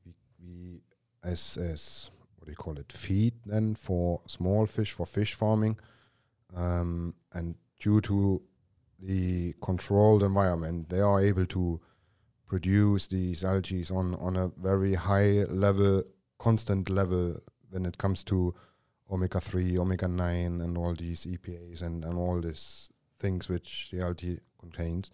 we, 0.04 0.12
we 0.40 0.80
as 1.24 1.56
as 1.56 2.10
what 2.36 2.46
do 2.46 2.52
you 2.52 2.56
call 2.56 2.78
it, 2.78 2.92
feed 2.92 3.34
then 3.44 3.74
for 3.74 4.20
small 4.26 4.66
fish 4.66 4.92
for 4.92 5.06
fish 5.06 5.34
farming, 5.34 5.78
um, 6.56 7.14
and 7.32 7.56
due 7.78 8.00
to 8.00 8.42
the 9.00 9.54
controlled 9.62 10.22
environment, 10.22 10.88
they 10.88 11.00
are 11.00 11.20
able 11.20 11.46
to 11.46 11.80
produce 12.46 13.06
these 13.06 13.44
algae 13.44 13.84
on 13.90 14.14
on 14.16 14.36
a 14.36 14.48
very 14.60 14.94
high 14.94 15.44
level, 15.48 16.02
constant 16.38 16.88
level 16.88 17.36
when 17.70 17.86
it 17.86 17.98
comes 17.98 18.24
to 18.24 18.54
omega 19.10 19.40
three, 19.40 19.78
omega 19.78 20.08
nine, 20.08 20.60
and 20.60 20.76
all 20.78 20.94
these 20.94 21.26
EPAs 21.26 21.82
and 21.82 22.04
and 22.04 22.16
all 22.18 22.40
these 22.40 22.90
things 23.18 23.48
which 23.48 23.90
the 23.90 24.00
algae 24.00 24.40
contains, 24.60 25.10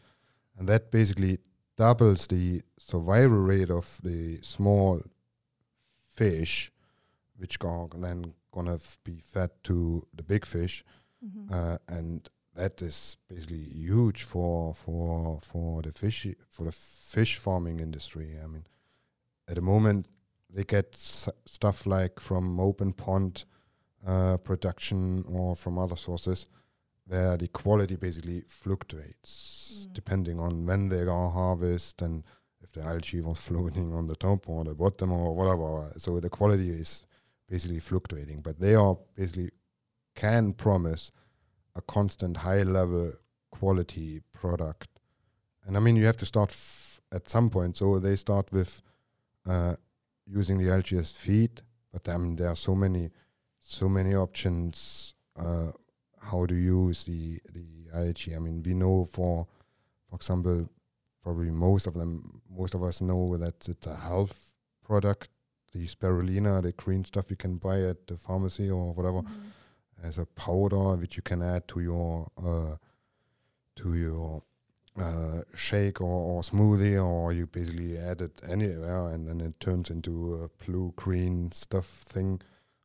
and 0.58 0.68
that 0.68 0.90
basically 0.90 1.38
doubles 1.76 2.26
the 2.28 2.62
survival 2.78 3.38
rate 3.38 3.70
of 3.70 4.00
the 4.02 4.38
small 4.42 5.00
fish, 6.08 6.70
which 7.36 7.56
are 7.64 7.88
then 7.94 8.34
gonna 8.52 8.78
be 9.04 9.18
fed 9.18 9.50
to 9.64 10.06
the 10.14 10.22
big 10.22 10.46
fish, 10.46 10.84
Mhm. 11.24 11.50
uh, 11.50 11.78
and 11.88 12.28
that 12.54 12.80
is 12.82 13.16
basically 13.28 13.64
huge 13.72 14.22
for 14.22 14.74
for 14.74 15.40
for 15.40 15.82
the 15.82 15.90
fish 15.92 16.26
for 16.48 16.64
the 16.66 16.72
fish 16.72 17.36
farming 17.38 17.80
industry. 17.80 18.38
I 18.40 18.46
mean, 18.46 18.66
at 19.48 19.56
the 19.56 19.60
moment 19.60 20.06
they 20.54 20.64
get 20.64 20.90
s- 20.94 21.28
stuff 21.46 21.86
like 21.86 22.20
from 22.20 22.60
open 22.60 22.92
pond 22.92 23.44
uh, 24.06 24.36
production 24.38 25.24
or 25.28 25.56
from 25.56 25.78
other 25.78 25.96
sources, 25.96 26.46
where 27.06 27.36
the 27.36 27.48
quality 27.48 27.96
basically 27.96 28.42
fluctuates 28.46 29.60
Mm. 29.88 29.92
depending 29.94 30.40
on 30.40 30.66
when 30.66 30.88
they 30.88 31.00
are 31.02 31.30
harvested 31.30 32.02
and 32.06 32.24
if 32.62 32.72
the 32.72 32.82
algae 32.82 33.20
was 33.20 33.40
floating 33.48 33.92
on 33.94 34.06
the 34.06 34.16
top 34.16 34.48
or 34.48 34.64
the 34.64 34.74
bottom 34.74 35.10
or 35.12 35.34
whatever. 35.34 35.92
So 35.98 36.20
the 36.20 36.30
quality 36.30 36.70
is 36.70 37.02
basically 37.48 37.80
fluctuating, 37.80 38.40
but 38.42 38.58
they 38.60 38.74
are 38.74 38.96
basically 39.16 39.50
can 40.14 40.52
promise 40.54 41.10
a 41.74 41.80
constant 41.82 42.36
high 42.38 42.62
level 42.62 43.12
quality 43.50 44.20
product. 44.32 44.88
And 45.66 45.76
I 45.76 45.80
mean, 45.80 45.96
you 45.96 46.06
have 46.06 46.16
to 46.18 46.26
start 46.26 46.50
f- 46.50 47.00
at 47.12 47.28
some 47.28 47.50
point. 47.50 47.76
So 47.76 47.98
they 47.98 48.16
start 48.16 48.52
with 48.52 48.80
uh, 49.46 49.74
using 50.26 50.58
the 50.58 50.64
LGS 50.70 51.12
feed, 51.16 51.62
but 51.92 52.08
I 52.08 52.16
mean, 52.16 52.36
there 52.36 52.48
are 52.48 52.56
so 52.56 52.74
many, 52.74 53.10
so 53.60 53.88
many 53.88 54.14
options 54.14 55.14
uh, 55.36 55.72
how 56.20 56.46
to 56.46 56.54
use 56.54 57.04
the 57.04 57.40
the 57.52 57.66
algae. 57.94 58.34
I 58.34 58.38
mean, 58.38 58.62
we 58.62 58.74
know 58.74 59.04
for, 59.04 59.46
for 60.08 60.16
example, 60.16 60.68
probably 61.22 61.50
most 61.50 61.86
of 61.86 61.94
them, 61.94 62.42
most 62.50 62.74
of 62.74 62.82
us 62.82 63.00
know 63.00 63.36
that 63.36 63.68
it's 63.68 63.86
a 63.86 63.96
health 63.96 64.54
product. 64.84 65.28
The 65.72 65.86
spirulina, 65.86 66.62
the 66.62 66.72
green 66.72 67.04
stuff 67.04 67.30
you 67.30 67.36
can 67.36 67.56
buy 67.56 67.80
at 67.82 68.06
the 68.06 68.16
pharmacy 68.16 68.70
or 68.70 68.92
whatever 68.94 69.22
Mhm. 69.22 69.50
as 70.02 70.18
a 70.18 70.26
powder 70.26 70.96
which 70.96 71.16
you 71.16 71.22
can 71.22 71.42
add 71.42 71.66
to 71.68 71.80
your 71.80 72.30
uh, 72.36 72.76
to 73.76 73.94
your 73.94 74.42
uh, 75.00 75.42
shake 75.54 76.00
or, 76.00 76.06
or 76.36 76.42
smoothie 76.42 77.02
or 77.04 77.32
you 77.32 77.46
basically 77.46 77.98
add 77.98 78.20
it 78.20 78.40
anywhere 78.48 79.08
and 79.08 79.26
then 79.26 79.40
it 79.40 79.58
turns 79.58 79.90
into 79.90 80.34
a 80.44 80.64
blue 80.64 80.92
green 80.96 81.50
stuff 81.52 81.86
thing 81.86 82.40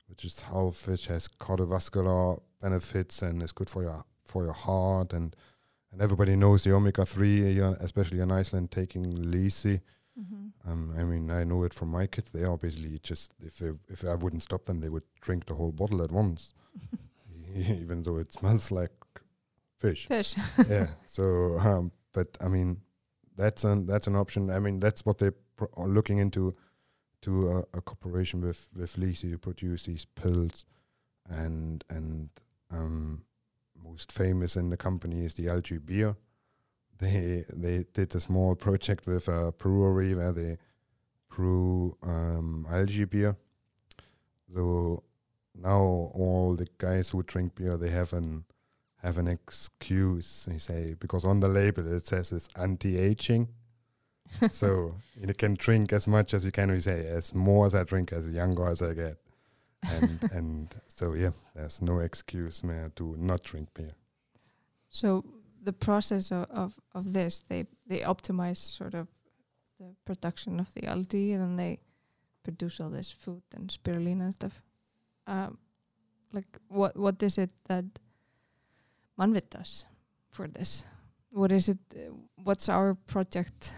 which 0.07 0.25
is 0.25 0.39
health 0.39 0.87
which 0.87 1.05
has 1.07 1.27
cardiovascular 1.27 2.39
benefits 2.61 3.21
and 3.21 3.43
is 3.43 3.51
good 3.51 3.69
for 3.69 3.83
your 3.83 4.03
for 4.25 4.43
your 4.43 4.53
heart 4.53 5.13
and 5.13 5.35
and 5.91 6.01
everybody 6.01 6.35
knows 6.35 6.63
the 6.63 6.73
omega 6.73 7.05
3 7.05 7.59
especially 7.79 8.19
in 8.19 8.31
Iceland 8.31 8.71
taking 8.71 9.05
Lýsi 9.15 9.81
Mhm. 10.19 10.51
um, 10.65 10.93
I 10.97 11.03
mean, 11.05 11.31
I 11.31 11.45
know 11.45 11.63
it 11.63 11.73
from 11.73 11.89
my 11.91 12.05
kids. 12.05 12.31
They 12.31 12.43
are 12.43 12.57
basically 12.57 12.99
just 13.01 13.33
if 13.41 13.61
I, 13.61 13.69
if 13.87 14.03
I 14.03 14.15
wouldn't 14.15 14.43
stop 14.43 14.65
them, 14.65 14.81
they 14.81 14.89
would 14.89 15.05
drink 15.21 15.45
the 15.45 15.53
whole 15.53 15.71
bottle 15.71 16.01
at 16.03 16.11
once, 16.11 16.53
even 17.55 18.01
though 18.01 18.17
it 18.17 18.33
smells 18.33 18.69
like 18.69 18.91
fish. 19.77 20.07
Fish. 20.07 20.35
yeah. 20.67 20.87
So, 21.05 21.57
um, 21.59 21.91
but 22.13 22.37
I 22.41 22.47
mean, 22.47 22.81
that's 23.35 23.63
an 23.63 23.85
that's 23.85 24.07
an 24.07 24.15
option. 24.15 24.49
I 24.49 24.59
mean, 24.59 24.79
that's 24.79 25.05
what 25.05 25.17
they 25.17 25.31
pro- 25.55 25.69
are 25.75 25.87
looking 25.87 26.17
into 26.19 26.55
to 27.21 27.51
a, 27.51 27.77
a 27.77 27.81
cooperation 27.81 28.41
with 28.41 28.69
with 28.75 28.95
Lýsi 28.95 29.31
to 29.31 29.37
produce 29.37 29.85
these 29.85 30.05
pills, 30.05 30.65
and 31.29 31.83
and 31.89 32.29
um, 32.71 33.23
most 33.83 34.11
famous 34.11 34.55
in 34.55 34.69
the 34.69 34.77
company 34.77 35.25
is 35.25 35.33
the 35.33 35.47
algae 35.49 35.77
beer. 35.77 36.15
They 36.97 37.45
they 37.53 37.85
did 37.93 38.13
a 38.15 38.19
small 38.19 38.55
project 38.55 39.07
with 39.07 39.27
a 39.27 39.53
brewery 39.53 40.13
where 40.15 40.33
they 40.33 40.57
brew 41.29 41.97
um, 42.03 42.67
algae 42.69 43.05
beer. 43.05 43.37
So 44.53 45.03
now 45.55 45.79
all 46.13 46.55
the 46.55 46.67
guys 46.77 47.09
who 47.09 47.23
drink 47.23 47.55
beer 47.55 47.77
they 47.77 47.89
have 47.89 48.13
an 48.13 48.45
have 49.03 49.17
an 49.17 49.27
excuse. 49.27 50.45
They 50.47 50.57
say 50.57 50.95
because 50.99 51.25
on 51.25 51.39
the 51.39 51.47
label 51.47 51.91
it 51.91 52.05
says 52.05 52.31
it's 52.31 52.49
anti-aging. 52.55 53.47
so 54.49 54.95
you 55.19 55.33
can 55.33 55.55
drink 55.55 55.91
as 55.91 56.05
much 56.05 56.33
as 56.33 56.45
you 56.45 56.51
can. 56.51 56.71
We 56.71 56.79
say 56.79 57.07
as 57.07 57.33
more 57.33 57.65
as 57.65 57.73
I 57.73 57.83
drink, 57.83 58.13
as 58.13 58.29
younger 58.29 58.67
as 58.67 58.81
I 58.81 58.93
get, 58.93 59.17
and 59.83 60.19
and 60.31 60.75
so 60.87 61.13
yeah, 61.13 61.31
there's 61.55 61.81
no 61.81 61.99
excuse 61.99 62.63
man 62.63 62.91
to 62.97 63.15
not 63.17 63.43
drink 63.43 63.69
beer. 63.73 63.91
So 64.89 65.23
the 65.63 65.73
process 65.73 66.31
of, 66.31 66.45
of, 66.49 66.73
of 66.93 67.13
this, 67.13 67.43
they 67.47 67.65
they 67.87 67.99
optimize 67.99 68.57
sort 68.57 68.93
of 68.93 69.07
the 69.79 69.95
production 70.05 70.59
of 70.59 70.73
the 70.73 70.85
algae, 70.85 71.33
and 71.33 71.41
then 71.41 71.55
they 71.55 71.79
produce 72.43 72.79
all 72.79 72.89
this 72.89 73.11
food 73.11 73.41
and 73.55 73.69
spirulina 73.69 74.25
and 74.25 74.33
stuff. 74.33 74.61
Um, 75.27 75.57
like 76.33 76.57
what 76.67 76.95
what 76.95 77.21
is 77.23 77.37
it 77.37 77.49
that 77.67 77.85
Mannvit 79.19 79.49
does 79.49 79.85
for 80.29 80.47
this? 80.47 80.83
What 81.31 81.51
is 81.51 81.69
it? 81.69 81.77
uh, 81.95 82.13
What's 82.43 82.69
our 82.69 82.95
project? 82.95 83.73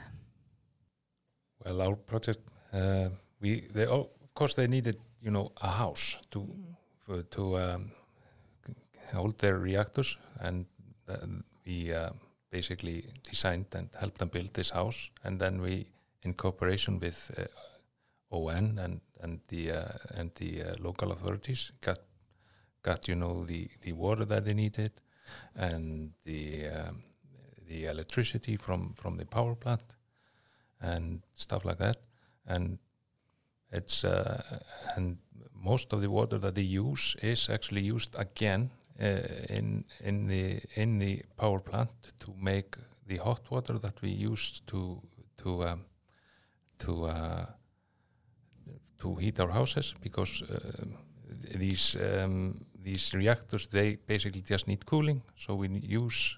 Well, 1.65 1.81
our 1.81 1.95
project, 1.95 2.39
uh, 2.73 3.09
we 3.41 3.67
they 3.73 3.87
oh, 3.87 4.09
of 4.21 4.33
course 4.33 4.53
they 4.55 4.67
needed 4.67 4.95
you 5.21 5.31
know 5.31 5.51
a 5.61 5.67
house 5.67 6.17
to 6.29 6.39
Mhm. 6.39 6.75
for, 7.05 7.23
to 7.23 7.57
um, 7.57 7.91
hold 9.13 9.37
their 9.39 9.57
reactors, 9.59 10.17
and 10.39 10.65
uh, 11.09 11.17
we 11.65 11.93
uh, 11.93 12.09
basically 12.51 13.03
designed 13.29 13.75
and 13.75 13.89
helped 13.99 14.17
them 14.17 14.29
build 14.29 14.53
this 14.53 14.71
house, 14.71 15.11
and 15.23 15.39
then 15.39 15.61
we, 15.61 15.85
in 16.23 16.33
cooperation 16.33 16.99
with 16.99 17.31
uh, 17.37 17.45
ON 18.35 18.79
and 18.79 19.01
and 19.23 19.39
the 19.47 19.71
uh, 19.71 20.19
and 20.19 20.31
the 20.35 20.63
uh, 20.63 20.75
local 20.79 21.11
authorities, 21.11 21.71
got 21.85 21.99
got 22.83 23.07
you 23.07 23.15
know 23.15 23.45
the 23.45 23.69
the 23.81 23.93
water 23.93 24.25
that 24.25 24.43
they 24.45 24.53
needed, 24.53 24.91
and 25.55 26.11
the 26.25 26.67
um, 26.67 27.03
the 27.67 27.85
electricity 27.85 28.57
from 28.57 28.93
from 28.93 29.17
the 29.17 29.25
power 29.25 29.55
plant, 29.55 29.95
and 30.81 31.21
stuff 31.35 31.65
like 31.65 31.77
that, 31.77 31.97
and 32.45 32.79
it's 33.71 34.03
uh, 34.03 34.59
and 34.95 35.17
most 35.53 35.93
of 35.93 36.01
the 36.01 36.09
water 36.09 36.37
that 36.39 36.55
they 36.55 36.61
use 36.61 37.15
is 37.21 37.49
actually 37.49 37.81
used 37.81 38.15
again 38.15 38.71
uh, 38.99 39.05
in 39.49 39.85
in 40.03 40.27
the 40.27 40.59
in 40.75 40.99
the 40.99 41.21
power 41.37 41.59
plant 41.59 41.91
to 42.19 42.33
make 42.37 42.77
the 43.07 43.17
hot 43.17 43.41
water 43.49 43.79
that 43.79 44.01
we 44.01 44.09
use 44.09 44.61
to 44.67 45.01
to 45.37 45.63
um, 45.63 45.85
to 46.79 47.05
uh, 47.05 47.45
to 48.99 49.15
heat 49.15 49.39
our 49.39 49.51
houses 49.51 49.95
because 50.01 50.43
uh, 50.43 50.85
these 51.57 51.95
um, 51.95 52.65
these 52.83 53.13
reactors 53.13 53.67
they 53.67 53.97
basically 54.07 54.41
just 54.41 54.67
need 54.67 54.85
cooling 54.85 55.21
so 55.35 55.55
we 55.55 55.67
use 55.83 56.37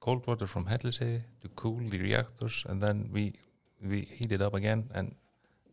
cold 0.00 0.26
water 0.26 0.46
from 0.46 0.64
Hellisheiði 0.66 1.22
to 1.40 1.48
cool 1.54 1.80
the 1.90 1.98
reactors 1.98 2.64
and 2.68 2.82
then 2.82 3.08
we 3.12 3.32
we 3.82 4.00
heat 4.00 4.32
it 4.32 4.42
up 4.42 4.54
again 4.54 4.84
and 4.94 5.14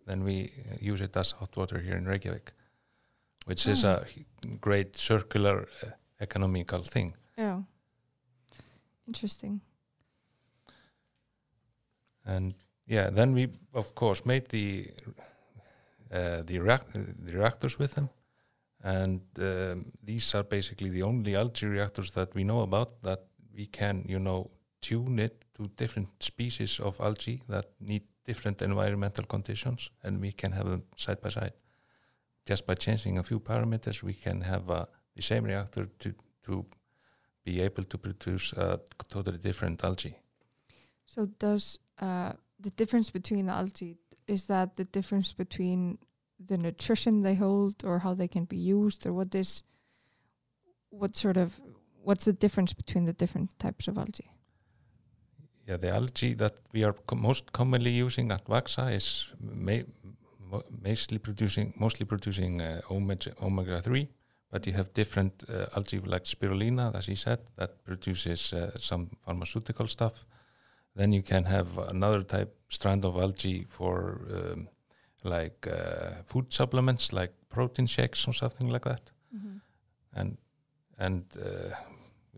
then 0.05 0.23
we 0.23 0.35
uh, 0.43 0.91
use 0.93 1.01
it 1.01 1.15
as 1.17 1.31
hot 1.31 1.55
water 1.55 1.79
here 1.79 1.97
in 1.97 2.05
Reykjavik 2.05 2.53
which 3.45 3.67
is 3.67 3.83
a 3.85 4.05
great 4.61 4.95
circular 4.97 5.67
uh, 5.83 5.89
economical 6.19 6.83
thing 6.83 7.13
Yeah. 7.37 7.61
Interesting. 9.07 9.61
and 12.25 12.53
yeah 12.87 13.09
then 13.09 13.33
we 13.33 13.47
of 13.73 13.93
course 13.95 14.25
made 14.25 14.47
the 14.49 14.87
uh, 16.11 16.43
the, 16.43 16.59
the 17.25 17.33
reactors 17.37 17.79
with 17.79 17.93
them 17.95 18.09
and 18.83 19.21
um, 19.39 19.91
these 20.03 20.35
are 20.35 20.43
basically 20.43 20.89
the 20.89 21.03
only 21.03 21.35
algae 21.35 21.65
reactors 21.65 22.11
that 22.11 22.35
we 22.35 22.43
know 22.43 22.61
about 22.61 23.01
that 23.01 23.25
we 23.55 23.65
can 23.65 24.03
you 24.07 24.19
know 24.19 24.51
tune 24.81 25.17
it 25.19 25.45
to 25.55 25.69
different 25.77 26.09
species 26.21 26.79
of 26.79 26.99
algae 26.99 27.41
that 27.47 27.65
need 27.79 28.03
different 28.25 28.61
environmental 28.61 29.25
conditions 29.25 29.89
and 30.03 30.19
we 30.19 30.31
can 30.31 30.51
have 30.51 30.69
them 30.69 30.83
side 30.97 31.21
by 31.21 31.29
side. 31.29 31.53
Just 32.45 32.65
by 32.65 32.75
changing 32.75 33.17
a 33.17 33.23
few 33.23 33.39
parameters 33.39 34.03
we 34.03 34.13
can 34.13 34.41
have 34.41 34.69
uh, 34.69 34.85
the 35.15 35.21
same 35.21 35.45
reactor 35.45 35.87
to 35.99 36.13
to 36.43 36.65
be 37.45 37.61
able 37.61 37.83
to 37.83 37.97
produce 37.97 38.53
a 38.53 38.79
totally 39.07 39.37
different 39.37 39.83
algae. 39.83 40.17
So 41.05 41.25
does 41.39 41.79
uh, 42.01 42.33
the 42.59 42.71
difference 42.71 43.09
between 43.09 43.45
the 43.45 43.53
algae 43.53 43.97
is 44.27 44.45
that 44.45 44.75
the 44.75 44.85
difference 44.85 45.33
between 45.33 45.97
the 46.47 46.57
nutrition 46.57 47.21
they 47.21 47.35
hold 47.35 47.83
or 47.83 47.99
how 47.99 48.13
they 48.13 48.27
can 48.27 48.45
be 48.45 48.57
used 48.57 49.05
or 49.05 49.13
what 49.13 49.33
is 49.35 49.63
what 50.89 51.15
sort 51.15 51.37
of 51.37 51.59
what's 52.03 52.25
the 52.25 52.33
difference 52.33 52.73
between 52.73 53.05
the 53.05 53.13
different 53.13 53.57
types 53.59 53.87
of 53.87 53.97
algae? 53.97 54.31
Yeah, 55.67 55.77
the 55.77 55.89
algae 55.89 56.33
that 56.35 56.55
we 56.73 56.83
are 56.83 56.95
most 57.15 57.51
commonly 57.53 57.91
using 57.91 58.31
at 58.31 58.45
Vaxa 58.45 58.93
is 58.93 59.33
ma- 59.39 59.87
mo- 60.51 60.63
mostly 60.83 61.17
producing 61.17 61.73
mostly 61.77 62.05
producing 62.05 62.61
uh, 62.61 62.81
omega 62.91 63.31
omega 63.41 63.81
three, 63.81 64.09
but 64.51 64.67
you 64.67 64.73
have 64.73 64.93
different 64.93 65.43
uh, 65.49 65.65
algae 65.75 65.99
like 65.99 66.25
spirulina, 66.25 66.93
as 66.95 67.05
he 67.05 67.15
said, 67.15 67.39
that 67.55 67.83
produces 67.85 68.53
uh, 68.53 68.71
some 68.77 69.09
pharmaceutical 69.25 69.87
stuff. 69.87 70.25
Then 70.95 71.13
you 71.13 71.23
can 71.23 71.45
have 71.45 71.77
another 71.77 72.21
type 72.21 72.55
strand 72.67 73.05
of 73.05 73.15
algae 73.15 73.65
for 73.67 74.27
um, 74.31 74.67
like 75.23 75.67
uh, 75.67 76.23
food 76.25 76.53
supplements, 76.53 77.11
like 77.13 77.33
protein 77.49 77.87
shakes 77.87 78.27
or 78.27 78.33
something 78.33 78.69
like 78.69 78.83
that. 78.83 79.11
And 80.15 80.37
and 80.97 81.25
uh, 81.37 81.75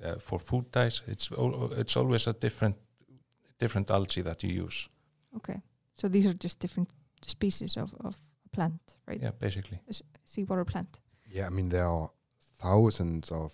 yeah, 0.02 0.16
for 0.20 0.40
food 0.40 0.72
dyes, 0.72 1.02
it's 1.08 1.32
al- 1.32 1.74
it's 1.74 1.98
always 1.98 2.28
a 2.28 2.34
different 2.34 2.76
different 3.60 3.92
algae 3.92 4.22
that 4.24 4.44
you 4.44 4.64
use. 4.66 4.90
Okay, 5.36 5.62
so 5.94 6.08
these 6.08 6.26
are 6.26 6.34
just 6.34 6.60
different 6.60 6.90
species 7.22 7.78
of, 7.78 7.94
of 8.00 8.16
plant, 8.52 8.98
right? 9.08 9.22
Yeah, 9.22 9.32
basically. 9.40 9.80
a 9.90 9.94
Seawater 10.26 10.66
plant. 10.66 11.00
Yeah, 11.30 11.48
I 11.48 11.50
mean 11.50 11.70
there 11.70 11.88
are 11.88 12.10
thousands 12.62 13.32
of 13.32 13.54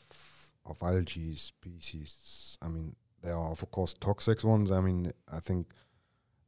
of 0.65 0.83
algae 0.83 1.35
species. 1.35 2.57
I 2.61 2.67
mean 2.67 2.95
there 3.23 3.35
are 3.35 3.51
of 3.51 3.71
course 3.71 3.95
toxic 3.99 4.43
ones. 4.43 4.69
I 4.71 4.81
mean 4.81 5.11
I 5.31 5.39
think 5.39 5.73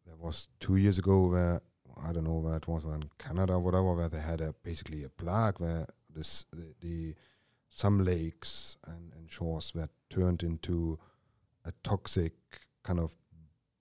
there 0.05 0.15
was 0.17 0.49
two 0.59 0.75
years 0.75 0.99
ago 0.99 1.27
where 1.27 1.61
I 2.01 2.11
don't 2.11 2.23
know 2.25 2.35
where 2.35 2.55
it 2.55 2.67
was 2.67 2.83
in 2.83 3.09
Canada 3.17 3.53
or 3.53 3.59
whatever 3.59 3.93
where 3.93 4.09
they 4.09 4.19
had 4.19 4.41
a 4.41 4.53
basically 4.63 5.03
a 5.03 5.09
plague 5.09 5.59
where 5.59 5.87
this 6.13 6.45
the, 6.51 6.73
the 6.81 7.15
some 7.69 8.03
lakes 8.03 8.77
and, 8.85 9.13
and 9.13 9.29
shores 9.29 9.73
were 9.73 9.89
turned 10.09 10.43
into 10.43 10.99
a 11.65 11.71
toxic 11.83 12.33
kind 12.83 12.99
of 12.99 13.15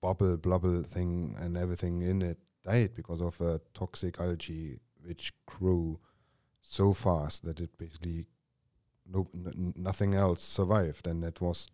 bubble 0.01 0.37
blubble 0.37 0.83
thing 0.83 1.35
and 1.39 1.57
everything 1.57 2.01
in 2.01 2.21
it 2.21 2.37
died 2.63 2.93
because 2.95 3.21
of 3.21 3.39
a 3.41 3.59
toxic 3.73 4.19
algae 4.19 4.79
which 5.05 5.33
grew 5.45 5.99
so 6.61 6.93
fast 6.93 7.43
that 7.43 7.59
it 7.59 7.77
basically 7.77 8.25
no 9.05 9.27
n- 9.33 9.73
nothing 9.75 10.13
else 10.13 10.43
survived 10.43 11.07
and 11.07 11.23
it 11.23 11.41
was 11.41 11.67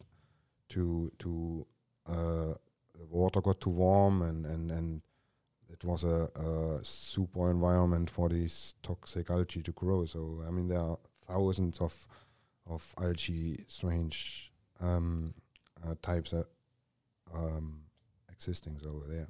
to 0.67 1.11
to 1.19 1.65
uh, 2.07 2.53
the 2.95 3.05
water 3.09 3.41
got 3.41 3.61
too 3.61 3.69
warm 3.69 4.21
and 4.21 4.45
and 4.45 4.71
and 4.71 5.01
it 5.81 5.87
was 5.87 6.03
a, 6.03 6.29
a 6.35 6.83
super 6.83 7.49
environment 7.49 8.09
for 8.09 8.27
these 8.29 8.75
toxic 8.83 9.29
algae 9.29 9.61
to 9.61 9.71
grow 9.71 10.05
so 10.05 10.43
i 10.47 10.51
mean 10.51 10.67
there 10.67 10.79
are 10.79 10.97
thousands 11.27 11.79
of 11.79 12.07
of 12.67 12.93
algae 13.01 13.65
strange 13.67 14.51
um, 14.81 15.33
uh, 15.85 15.95
types 16.01 16.31
that 16.31 16.45
um, 17.33 17.81
existing 18.31 18.79
over 18.87 19.05
there 19.07 19.27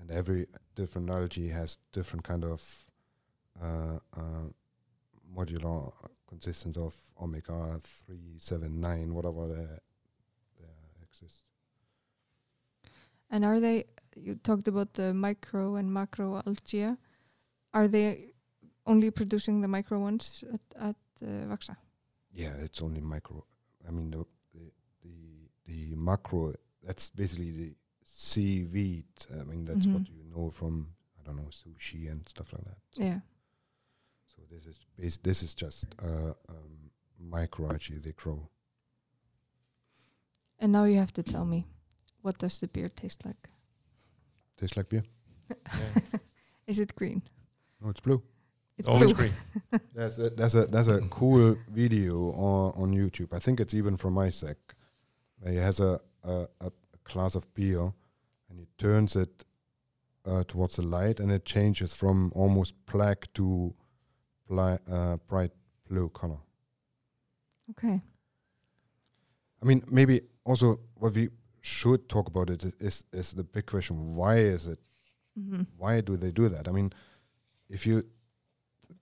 and 0.00 0.10
every 0.10 0.46
different 0.74 1.08
algae 1.10 1.48
has 1.48 1.78
different 1.92 2.24
kind 2.24 2.44
of 2.44 2.90
uh, 3.62 3.98
uh, 4.16 4.48
modular 5.36 5.92
consistence 6.28 6.76
of 6.76 6.94
omega 7.20 7.78
three 7.82 8.34
seven 8.38 8.80
nine 8.80 9.14
whatever 9.14 9.46
there, 9.48 9.80
there 10.58 10.68
exists 11.02 11.50
And 13.30 13.44
are 13.44 13.60
they? 13.60 13.84
You 14.16 14.34
talked 14.36 14.68
about 14.68 14.94
the 14.94 15.12
micro 15.14 15.76
and 15.76 15.92
macro 15.92 16.42
algae. 16.46 16.96
Are 17.74 17.88
they 17.88 18.32
only 18.86 19.10
producing 19.10 19.60
the 19.60 19.68
micro 19.68 19.98
ones 20.00 20.42
at, 20.52 20.60
at 20.88 20.96
uh, 21.22 21.46
Vaxa? 21.54 21.76
yeah 22.32 22.52
it's 22.58 22.82
only 22.82 23.00
micro 23.00 23.42
i 23.88 23.90
mean 23.90 24.10
the 24.10 24.24
the 24.52 24.70
the, 25.02 25.48
the 25.64 25.94
macro 25.96 26.52
that's 26.82 27.08
basically 27.10 27.50
the 27.50 27.74
seaweed 28.04 29.06
i 29.40 29.44
mean 29.44 29.64
that's 29.64 29.86
what 29.86 30.02
Mhm. 30.02 30.16
you 30.18 30.24
know 30.34 30.50
from 30.50 30.88
i 31.18 31.22
don't 31.24 31.36
know 31.36 31.50
sushi 31.50 32.10
and 32.10 32.28
stuff 32.28 32.52
like 32.52 32.64
that 32.64 32.78
Yeah. 32.94 33.20
so 34.26 34.42
this 34.50 34.66
is 34.66 34.78
bas- 34.98 35.18
this 35.22 35.42
is 35.42 35.54
just 35.54 35.86
uh, 36.02 36.34
um, 36.48 36.90
micro 37.18 37.68
algae 37.70 37.98
they 37.98 38.12
grow 38.12 38.48
And 40.58 40.72
now 40.72 40.84
you 40.84 40.96
have 40.98 41.12
to 41.14 41.22
tell 41.22 41.44
me, 41.44 41.64
what 42.22 42.38
does 42.38 42.58
the 42.58 42.68
beer 42.68 42.88
taste 42.88 43.24
like? 43.26 43.48
Tastes 44.56 44.76
like 44.76 44.88
beer 44.88 45.02
Yeah. 45.50 46.00
Is 46.66 46.80
it 46.80 46.94
green? 46.96 47.22
no 47.80 47.90
it's 47.90 48.00
blue 48.00 48.22
It's 48.78 48.88
Always 48.88 49.12
blue. 49.14 49.28
green. 49.30 49.80
There's 49.94 50.18
a, 50.18 50.30
there's 50.30 50.54
a 50.54 50.66
there's 50.66 50.88
a 50.88 51.00
cool 51.08 51.56
video 51.72 52.14
on, 52.32 52.72
on 52.82 52.88
YouTube. 52.94 53.32
I 53.32 53.38
think 53.38 53.60
it's 53.60 53.72
even 53.74 53.96
from 53.96 54.18
Isaac. 54.18 54.58
Where 55.40 55.52
he 55.52 55.58
has 55.58 55.80
a, 55.80 55.98
a, 56.24 56.46
a 56.60 56.70
glass 57.04 57.34
of 57.34 57.44
beer 57.54 57.80
and 58.50 58.58
he 58.58 58.66
turns 58.76 59.16
it 59.16 59.44
uh, 60.26 60.44
towards 60.48 60.76
the 60.76 60.82
light 60.86 61.20
and 61.20 61.30
it 61.32 61.44
changes 61.44 61.94
from 61.94 62.32
almost 62.34 62.74
black 62.92 63.32
to 63.34 63.74
bli- 64.48 64.78
uh, 64.90 65.16
bright 65.28 65.52
blue 65.88 66.08
color. 66.10 66.38
Okay. 67.70 68.00
I 69.62 69.64
mean, 69.64 69.82
maybe 69.90 70.20
also 70.44 70.80
what 70.96 71.14
we 71.14 71.28
should 71.66 72.08
talk 72.08 72.28
about 72.28 72.48
it 72.50 72.64
is 72.80 73.04
is, 73.12 73.32
the 73.32 73.42
big 73.42 73.66
question: 73.66 74.14
Why 74.14 74.36
is 74.38 74.66
it? 74.66 74.78
hmm 75.34 75.62
Why 75.76 76.00
do 76.00 76.16
they 76.16 76.30
do 76.30 76.48
that? 76.48 76.68
I 76.68 76.72
mean, 76.72 76.92
if 77.68 77.86
you 77.86 78.04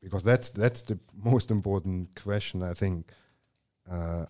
because 0.00 0.22
that's 0.22 0.48
that's 0.50 0.83
the 0.83 0.98
most 1.14 1.50
important 1.50 2.14
question 2.14 2.62
I 2.62 2.74
think 2.74 3.11
uh, 3.90 4.27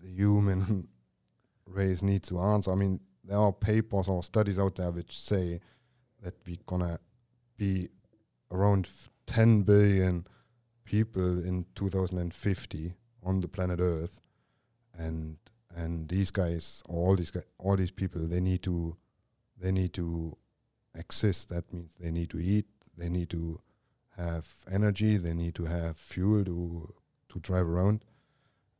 the 0.00 0.08
human 0.08 0.88
race 1.66 2.02
needs 2.02 2.28
to 2.28 2.38
answer. 2.40 2.72
I 2.72 2.76
mean, 2.76 3.00
there 3.24 3.38
are 3.38 3.52
papers 3.52 4.08
or 4.08 4.22
studies 4.22 4.58
out 4.58 4.76
there 4.76 4.90
which 4.92 5.18
say 5.18 5.60
that 6.22 6.34
we're 6.46 6.66
gonna 6.66 7.00
be 7.56 7.88
around 8.50 8.86
f- 8.86 9.10
10 9.26 9.62
billion 9.62 10.26
people 10.84 11.44
in 11.44 11.66
2050 11.74 12.94
on 13.24 13.40
the 13.40 13.48
planet 13.48 13.80
Earth, 13.80 14.20
and 14.96 15.36
and 15.76 16.08
these 16.08 16.30
guys, 16.30 16.82
all 16.88 17.14
these 17.14 17.30
guys, 17.30 17.44
all 17.58 17.76
these 17.76 17.90
people, 17.90 18.26
they 18.26 18.40
need 18.40 18.62
to 18.62 18.96
they 19.60 19.70
need 19.70 19.92
to 19.94 20.36
exist. 20.94 21.50
That 21.50 21.72
means 21.72 21.92
they 22.00 22.10
need 22.10 22.30
to 22.30 22.38
eat, 22.38 22.66
they 22.96 23.08
need 23.08 23.30
to 23.30 23.60
have 24.16 24.46
energy, 24.70 25.18
they 25.18 25.34
need 25.34 25.54
to 25.56 25.66
have 25.66 25.96
fuel 25.96 26.44
to 26.44 26.94
to 27.28 27.38
drive 27.40 27.68
around. 27.68 28.04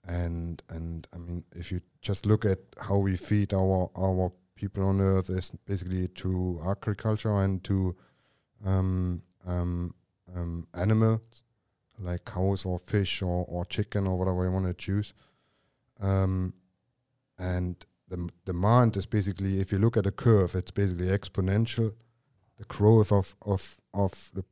And 0.06 0.62
and 0.70 1.06
I 1.12 1.18
mean, 1.18 1.44
if 1.54 1.70
you 1.70 1.82
just 2.00 2.24
look 2.24 2.44
at 2.44 2.60
how 2.80 2.96
we 2.96 3.16
feed 3.16 3.52
our 3.52 3.90
our 3.94 4.32
people 4.54 4.84
on 4.84 5.00
Earth, 5.00 5.28
is 5.28 5.52
basically 5.66 6.08
to 6.08 6.60
agriculture 6.66 7.38
and 7.40 7.62
to 7.64 7.94
um, 8.64 9.22
um, 9.46 9.94
um, 10.34 10.66
animals 10.74 11.44
like 11.98 12.24
cows 12.24 12.64
or 12.64 12.78
fish 12.78 13.22
or, 13.22 13.44
or 13.48 13.64
chicken 13.64 14.06
or 14.06 14.18
whatever 14.18 14.44
you 14.44 14.50
want 14.50 14.66
to 14.66 14.74
choose. 14.74 15.14
Um, 16.00 16.52
and 17.38 17.84
the 18.08 18.28
demand 18.44 18.96
is 18.96 19.06
basically, 19.06 19.60
if 19.60 19.72
you 19.72 19.78
look 19.78 19.96
at 19.96 20.06
a 20.06 20.12
curve, 20.12 20.54
it's 20.54 20.70
basically 20.70 21.06
exponential, 21.06 21.92
the 22.58 22.64
growth 22.64 23.12
of, 23.12 23.34
of, 23.42 23.80
of 23.92 24.30
the 24.34 24.44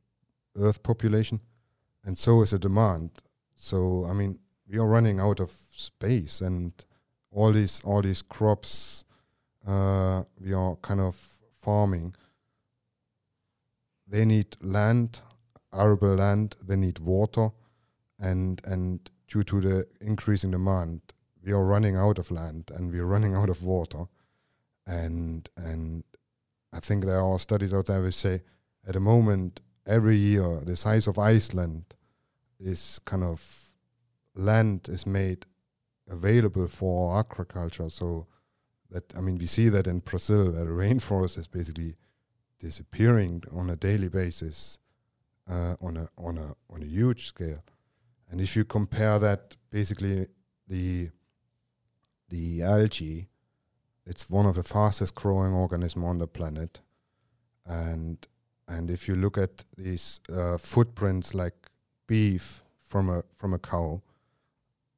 Earth 0.57 0.83
population, 0.83 1.39
and 2.03 2.17
so 2.17 2.41
is 2.41 2.51
the 2.51 2.59
demand. 2.59 3.11
So, 3.55 4.05
I 4.05 4.13
mean, 4.13 4.39
we 4.69 4.77
are 4.77 4.87
running 4.87 5.19
out 5.19 5.39
of 5.39 5.51
space, 5.71 6.41
and 6.41 6.73
all 7.31 7.51
these 7.51 7.81
all 7.83 8.01
these 8.01 8.21
crops 8.21 9.03
uh, 9.67 10.23
we 10.39 10.53
are 10.53 10.75
kind 10.77 11.01
of 11.01 11.15
farming. 11.53 12.15
They 14.07 14.25
need 14.25 14.55
land, 14.61 15.19
arable 15.73 16.15
land. 16.15 16.55
They 16.61 16.75
need 16.75 16.99
water, 16.99 17.49
and 18.19 18.61
and 18.65 19.09
due 19.27 19.43
to 19.43 19.61
the 19.61 19.87
increasing 20.01 20.51
demand, 20.51 21.01
we 21.45 21.53
are 21.53 21.63
running 21.63 21.95
out 21.95 22.17
of 22.17 22.31
land 22.31 22.71
and 22.75 22.91
we 22.91 22.99
are 22.99 23.05
running 23.05 23.35
out 23.35 23.49
of 23.49 23.63
water, 23.63 24.05
and 24.87 25.49
and 25.55 26.03
I 26.73 26.79
think 26.79 27.05
there 27.05 27.21
are 27.21 27.39
studies 27.39 27.73
out 27.73 27.85
there 27.85 28.01
which 28.01 28.15
say 28.15 28.41
at 28.87 28.93
the 28.93 28.99
moment 28.99 29.61
every 29.85 30.17
year 30.17 30.59
the 30.65 30.75
size 30.75 31.07
of 31.07 31.19
Iceland 31.19 31.93
is 32.59 32.99
kind 33.05 33.23
of 33.23 33.65
land 34.33 34.89
is 34.89 35.05
made 35.05 35.45
available 36.09 36.67
for 36.67 37.17
agriculture. 37.17 37.89
So 37.89 38.27
that 38.89 39.13
I 39.15 39.21
mean 39.21 39.37
we 39.37 39.45
see 39.45 39.69
that 39.69 39.87
in 39.87 39.99
Brazil, 39.99 40.51
where 40.51 40.65
the 40.65 40.71
rainforest 40.71 41.37
is 41.37 41.47
basically 41.47 41.95
disappearing 42.59 43.43
on 43.51 43.69
a 43.69 43.75
daily 43.75 44.09
basis, 44.09 44.79
uh, 45.49 45.75
on 45.79 45.97
a 45.97 46.09
on 46.17 46.37
a 46.37 46.55
on 46.73 46.81
a 46.81 46.85
huge 46.85 47.27
scale. 47.27 47.63
And 48.31 48.41
if 48.41 48.55
you 48.55 48.65
compare 48.65 49.19
that, 49.19 49.55
basically 49.69 50.27
the 50.67 51.09
the 52.29 52.61
algae 52.63 53.27
it's 54.05 54.29
one 54.29 54.45
of 54.45 54.55
the 54.55 54.63
fastest 54.63 55.15
growing 55.15 55.53
organisms 55.53 56.05
on 56.05 56.19
the 56.19 56.27
planet, 56.27 56.81
and 57.65 58.27
and 58.67 58.91
if 58.91 59.07
you 59.07 59.15
look 59.15 59.37
at 59.37 59.65
these 59.77 60.19
uh, 60.31 60.57
footprints 60.57 61.33
like 61.33 61.55
beef 62.07 62.63
from 62.79 63.09
a 63.09 63.23
from 63.35 63.53
a 63.53 63.59
cow, 63.59 64.01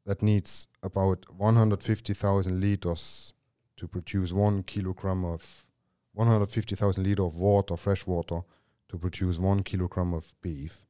that 0.05 0.21
needs 0.21 0.67
about 0.83 1.25
150,000 1.37 2.59
liters 2.59 3.33
to 3.77 3.87
produce 3.87 4.33
one 4.33 4.63
kilogram 4.63 5.23
of 5.23 5.65
150,000 6.13 7.03
liter 7.03 7.23
of 7.23 7.37
water, 7.37 7.77
fresh 7.77 8.05
water, 8.07 8.41
to 8.89 8.97
produce 8.97 9.39
one 9.39 9.63
kilogram 9.63 10.13
of 10.13 10.35
beef, 10.41 10.85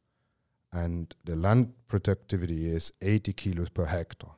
and 0.72 1.16
the 1.24 1.36
land 1.36 1.74
productivity 1.88 2.68
is 2.68 2.92
80 3.00 3.34
kilos 3.34 3.70
per 3.70 3.86
hectare. 3.86 4.37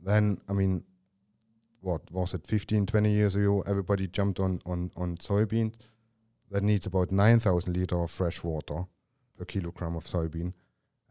Then, 0.00 0.40
I 0.48 0.52
mean, 0.52 0.84
what 1.80 2.10
was 2.10 2.34
it, 2.34 2.46
15, 2.46 2.86
20 2.86 3.10
years 3.10 3.36
ago, 3.36 3.62
everybody 3.66 4.06
jumped 4.08 4.40
on, 4.40 4.60
on, 4.66 4.90
on 4.96 5.16
soybean. 5.16 5.74
That 6.50 6.62
needs 6.62 6.86
about 6.86 7.10
9,000 7.10 7.76
liter 7.76 8.00
of 8.00 8.10
fresh 8.10 8.42
water 8.44 8.84
per 9.36 9.44
kilogram 9.44 9.96
of 9.96 10.04
soybean, 10.04 10.52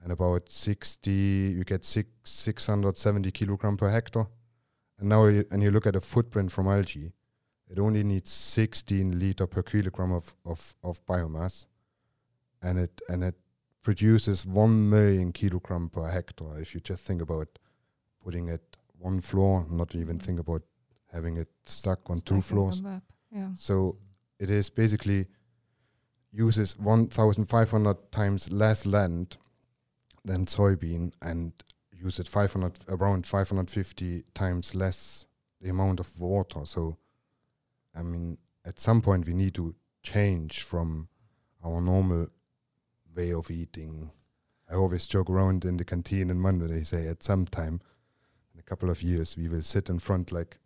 and 0.02 0.12
about 0.12 0.50
60, 0.50 1.12
you 1.12 1.64
get 1.64 1.84
six, 1.84 2.10
670 2.24 3.32
kilogram 3.32 3.78
per 3.78 3.90
hectare. 3.90 4.28
And 4.98 5.10
now, 5.10 5.26
you, 5.26 5.46
and 5.52 5.62
you 5.62 5.72
look 5.72 5.86
at 5.86 5.96
a 5.96 6.02
footprint 6.02 6.52
from 6.52 6.68
algae, 6.68 7.12
it 7.70 7.80
only 7.80 8.04
needs 8.04 8.32
16 8.32 9.20
liter 9.20 9.48
per 9.48 9.64
kilogram 9.64 10.14
of, 10.14 10.36
of, 10.46 10.76
of 10.84 11.06
biomass, 11.06 11.66
and 12.62 12.80
it 12.80 13.02
and 13.10 13.24
it 13.24 13.36
produces 13.84 14.46
1 14.46 14.90
million 14.90 15.32
kilogram 15.32 15.90
per 15.90 16.10
hectare. 16.10 16.60
If 16.60 16.74
you 16.74 16.82
just 16.82 17.04
think 17.04 17.22
about 17.22 17.48
putting 18.24 18.50
it 18.50 18.75
one 19.00 19.22
floor, 19.22 19.66
not 19.70 19.96
even 19.96 20.20
think 20.20 20.40
about 20.40 20.62
having 21.12 21.38
it 21.38 21.48
stuck 21.66 22.10
on 22.10 22.20
two 22.20 22.42
floors. 22.42 22.82
Yeah. 23.32 23.50
So 23.56 23.98
it 24.40 24.50
is 24.50 24.70
basically 24.70 25.28
uses 26.32 26.78
1,500 26.78 28.12
times 28.12 28.52
less 28.52 28.86
land 28.86 29.38
than 30.26 30.46
soybean 30.46 31.14
and 31.22 31.54
uses 31.92 32.28
500 32.28 32.80
around 32.90 33.26
550 33.26 34.24
times 34.34 34.76
less 34.76 35.26
the 35.62 35.70
amount 35.70 36.00
of 36.00 36.20
water. 36.20 36.66
So, 36.66 36.98
I 37.96 38.02
mean, 38.02 38.38
at 38.66 38.80
some 38.80 39.02
point 39.02 39.28
we 39.28 39.34
need 39.34 39.54
to 39.56 39.76
change 40.04 40.64
from 40.64 41.08
our 41.64 41.82
normal 41.82 42.28
way 43.16 43.32
of 43.32 43.50
eating. 43.50 44.12
I 44.70 44.76
always 44.76 45.08
joke 45.08 45.30
around 45.30 45.64
in 45.64 45.78
the 45.78 45.86
canteen 45.86 46.30
in 46.30 46.40
Monday. 46.40 46.68
They 46.68 46.84
say 46.84 47.08
at 47.08 47.24
some 47.24 47.46
time, 47.46 47.82
couple 48.66 48.90
of 48.90 49.04
years, 49.04 49.38
we 49.38 49.48
will 49.48 49.62
sit 49.62 49.90
in 49.90 50.00
front 50.00 50.32
like, 50.32 50.58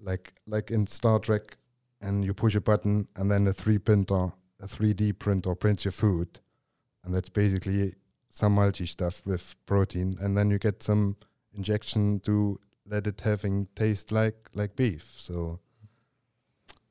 like, 0.00 0.34
like 0.46 0.70
in 0.70 0.86
Star 0.86 1.18
Trek, 1.18 1.56
and 2.00 2.24
you 2.24 2.34
push 2.34 2.54
a 2.54 2.60
button, 2.60 3.08
and 3.16 3.30
then 3.30 3.46
a 3.46 3.52
three 3.52 3.78
printer, 3.78 4.32
a 4.60 4.66
3D 4.66 5.18
printer 5.18 5.54
prints 5.54 5.84
your 5.84 5.92
food, 5.92 6.40
and 7.04 7.14
that's 7.14 7.30
basically 7.30 7.94
some 8.28 8.58
algae 8.58 8.86
stuff 8.86 9.26
with 9.26 9.56
protein, 9.66 10.16
and 10.20 10.36
then 10.36 10.50
you 10.50 10.58
get 10.58 10.82
some 10.82 11.16
injection 11.54 12.20
to 12.20 12.60
let 12.86 13.06
it 13.06 13.20
having 13.22 13.66
taste 13.74 14.12
like 14.12 14.36
like 14.54 14.76
beef. 14.76 15.14
So 15.16 15.60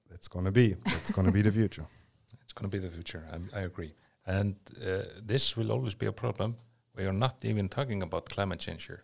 that's 0.10 0.28
gonna 0.28 0.52
be 0.52 0.76
that's 0.86 1.12
gonna 1.12 1.32
be 1.32 1.42
the 1.42 1.52
future. 1.62 1.86
It's 2.54 2.62
going 2.62 2.70
to 2.70 2.78
be 2.78 2.88
the 2.88 2.94
future. 2.94 3.24
I, 3.32 3.60
I 3.60 3.62
agree. 3.64 3.96
And 4.28 4.56
uh, 4.86 5.04
this 5.26 5.58
will 5.58 5.72
always 5.72 5.96
be 5.96 6.06
a 6.06 6.12
problem. 6.12 6.56
We 6.96 7.06
are 7.06 7.14
not 7.14 7.38
even 7.44 7.68
talking 7.68 8.04
about 8.04 8.30
climate 8.30 8.60
change 8.60 8.86
here. 8.86 9.04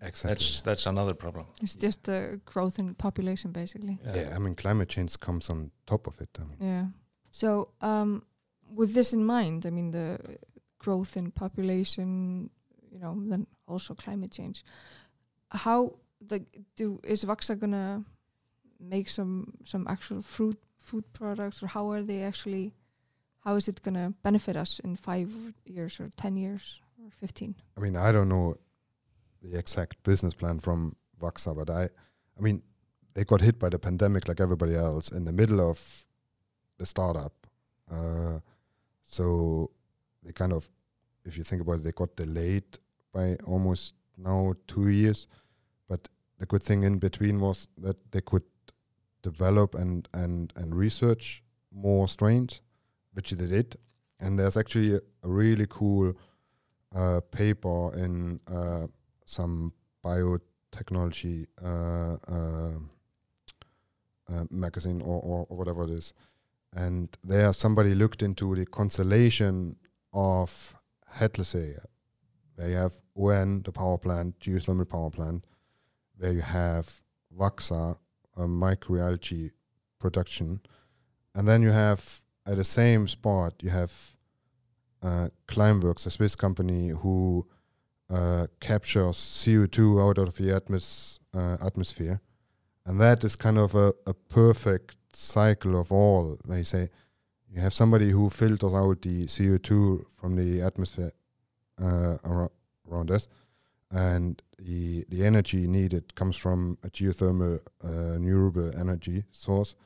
Exactly. 0.00 0.28
That's 0.30 0.62
that's 0.62 0.86
another 0.86 1.14
problem. 1.14 1.46
It's 1.62 1.76
just 1.76 2.04
the 2.04 2.40
growth 2.44 2.78
in 2.78 2.94
population, 2.94 3.52
basically. 3.52 3.98
yeah, 4.14 4.34
I 4.34 4.38
mean 4.38 4.54
climate 4.54 4.88
change 4.88 5.18
comes 5.18 5.50
on 5.50 5.70
top 5.86 6.06
of 6.06 6.20
it. 6.20 6.30
I 6.38 6.44
mean, 6.44 6.56
Yeah. 6.60 6.86
So, 7.30 7.68
um, 7.80 8.22
with 8.74 8.94
this 8.94 9.12
in 9.12 9.24
mind, 9.24 9.66
I 9.66 9.70
mean 9.70 9.90
the 9.90 10.18
growth 10.78 11.16
in 11.16 11.30
population, 11.30 12.50
you 12.90 12.98
know, 12.98 13.14
then 13.28 13.46
also 13.66 13.94
climate 13.94 14.32
change. 14.32 14.64
How 15.50 15.94
the 16.20 16.44
do 16.76 17.00
is 17.04 17.24
Vaxa 17.24 17.58
gonna 17.58 18.04
make 18.80 19.08
some 19.08 19.52
some 19.64 19.86
actual 19.88 20.22
fruit 20.22 20.58
food 20.78 21.04
products, 21.12 21.62
or 21.62 21.66
how 21.66 21.90
are 21.90 22.02
they 22.02 22.22
actually? 22.22 22.72
How 23.44 23.56
is 23.56 23.68
it 23.68 23.82
gonna 23.82 24.12
benefit 24.22 24.56
us 24.56 24.80
in 24.80 24.96
five 24.96 25.30
years 25.64 26.00
or 26.00 26.10
ten 26.16 26.36
years 26.36 26.80
or 27.02 27.10
fifteen? 27.10 27.54
I 27.76 27.80
mean, 27.80 27.96
I 27.96 28.12
don't 28.12 28.28
know 28.28 28.56
the 29.42 29.58
exact 29.58 30.02
business 30.02 30.34
plan 30.34 30.58
from 30.58 30.96
Vaxa, 31.20 31.54
but 31.54 31.70
I, 31.70 31.84
I 31.84 32.40
mean, 32.40 32.62
they 33.14 33.24
got 33.24 33.40
hit 33.40 33.58
by 33.58 33.68
the 33.68 33.78
pandemic 33.78 34.28
like 34.28 34.40
everybody 34.40 34.74
else 34.74 35.10
in 35.10 35.24
the 35.24 35.32
middle 35.32 35.60
of 35.60 36.06
the 36.78 36.86
startup. 36.86 37.32
Uh, 37.90 38.38
so 39.02 39.70
they 40.22 40.32
kind 40.32 40.52
of, 40.52 40.68
if 41.24 41.36
you 41.36 41.42
think 41.42 41.62
about 41.62 41.76
it, 41.76 41.84
they 41.84 41.92
got 41.92 42.14
delayed 42.16 42.78
by 43.12 43.36
almost 43.46 43.94
now 44.16 44.54
two 44.66 44.88
years. 44.88 45.26
But 45.88 46.08
the 46.38 46.46
good 46.46 46.62
thing 46.62 46.82
in 46.82 46.98
between 46.98 47.40
was 47.40 47.68
that 47.78 48.12
they 48.12 48.20
could 48.20 48.44
develop 49.22 49.74
and 49.74 50.08
and 50.12 50.52
and 50.56 50.74
research 50.74 51.42
more 51.72 52.08
strains, 52.08 52.60
which 53.12 53.30
they 53.30 53.46
did. 53.46 53.76
And 54.20 54.38
there's 54.38 54.56
actually 54.56 54.94
a, 54.94 55.00
a 55.22 55.28
really 55.28 55.66
cool 55.68 56.14
uh, 56.94 57.20
paper 57.30 57.94
in 57.94 58.40
uh, 58.46 58.86
some 59.28 59.72
biotechnology 60.04 61.46
uh, 61.62 62.16
uh, 62.32 62.78
uh, 64.30 64.44
magazine 64.50 65.02
or, 65.02 65.20
or, 65.20 65.46
or 65.48 65.56
whatever 65.56 65.84
it 65.84 65.90
is. 65.90 66.14
And 66.74 67.08
there, 67.22 67.52
somebody 67.52 67.94
looked 67.94 68.22
into 68.22 68.54
the 68.54 68.66
constellation 68.66 69.76
of 70.12 70.74
Hellisheiði, 71.16 71.84
where 72.56 72.70
you 72.70 72.76
have 72.76 72.94
ON, 73.14 73.62
the 73.62 73.72
power 73.72 73.98
plant, 73.98 74.38
geothermal 74.40 74.88
power 74.88 75.10
plant, 75.10 75.44
where 76.16 76.32
you 76.32 76.42
have 76.42 77.00
Vaxa, 77.38 77.98
a 78.36 78.42
microalgae 78.42 79.50
production, 79.98 80.60
and 81.34 81.46
then 81.46 81.62
you 81.62 81.70
have 81.70 82.22
at 82.46 82.56
the 82.56 82.64
same 82.64 83.08
spot 83.08 83.54
you 83.60 83.70
have 83.70 84.16
uh, 85.02 85.28
Climeworks, 85.46 86.06
a 86.06 86.10
Swiss 86.10 86.34
company 86.34 86.88
who 86.88 87.46
uh, 88.10 88.46
captures 88.60 89.16
CO2 89.16 90.02
out 90.02 90.18
of 90.18 90.36
the 90.36 90.44
atmos- 90.44 91.18
uh, 91.34 91.56
atmosphere. 91.64 92.20
And 92.86 93.00
that 93.00 93.22
is 93.24 93.36
kind 93.36 93.58
of 93.58 93.74
a, 93.74 93.92
a 94.06 94.14
perfect 94.14 94.96
cycle 95.12 95.78
of 95.78 95.92
all. 95.92 96.38
They 96.46 96.62
say 96.62 96.88
you 97.50 97.60
have 97.60 97.74
somebody 97.74 98.10
who 98.10 98.30
filters 98.30 98.74
out 98.74 99.02
the 99.02 99.26
CO2 99.26 100.04
from 100.16 100.36
the 100.36 100.62
atmosphere 100.62 101.12
uh, 101.82 102.16
ar- 102.24 102.50
around 102.90 103.10
us, 103.10 103.28
and 103.90 104.40
the, 104.58 105.04
the 105.08 105.24
energy 105.24 105.66
needed 105.66 106.14
comes 106.14 106.36
from 106.36 106.78
a 106.82 106.88
geothermal 106.88 107.60
uh, 107.84 107.88
renewable 107.88 108.72
energy 108.78 109.24
source. 109.32 109.76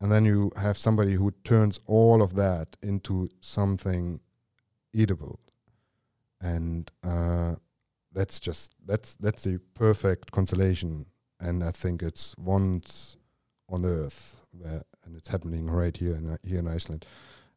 And 0.00 0.10
then 0.10 0.24
you 0.24 0.50
have 0.56 0.76
somebody 0.76 1.14
who 1.14 1.32
turns 1.44 1.78
all 1.86 2.22
of 2.22 2.34
that 2.34 2.76
into 2.82 3.28
something 3.40 4.20
eatable 4.92 5.38
and 6.42 6.90
uh, 7.04 7.54
that's 8.12 8.38
just 8.40 8.74
that's 8.84 9.14
that's 9.14 9.44
the 9.44 9.58
perfect 9.74 10.32
constellation 10.32 11.06
and 11.40 11.64
i 11.64 11.70
think 11.70 12.02
it's 12.02 12.36
once 12.36 13.16
on 13.68 13.86
earth 13.86 14.46
where 14.52 14.82
and 15.04 15.16
it's 15.16 15.28
happening 15.28 15.68
right 15.68 15.96
here 15.96 16.14
in 16.14 16.38
here 16.42 16.58
in 16.58 16.68
iceland. 16.68 17.06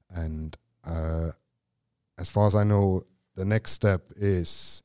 And 0.09 0.55
uh, 0.83 1.31
as 2.17 2.29
far 2.29 2.47
as 2.47 2.55
i 2.55 2.63
know 2.63 3.03
the 3.35 3.45
next 3.45 3.71
step 3.71 4.11
is 4.15 4.81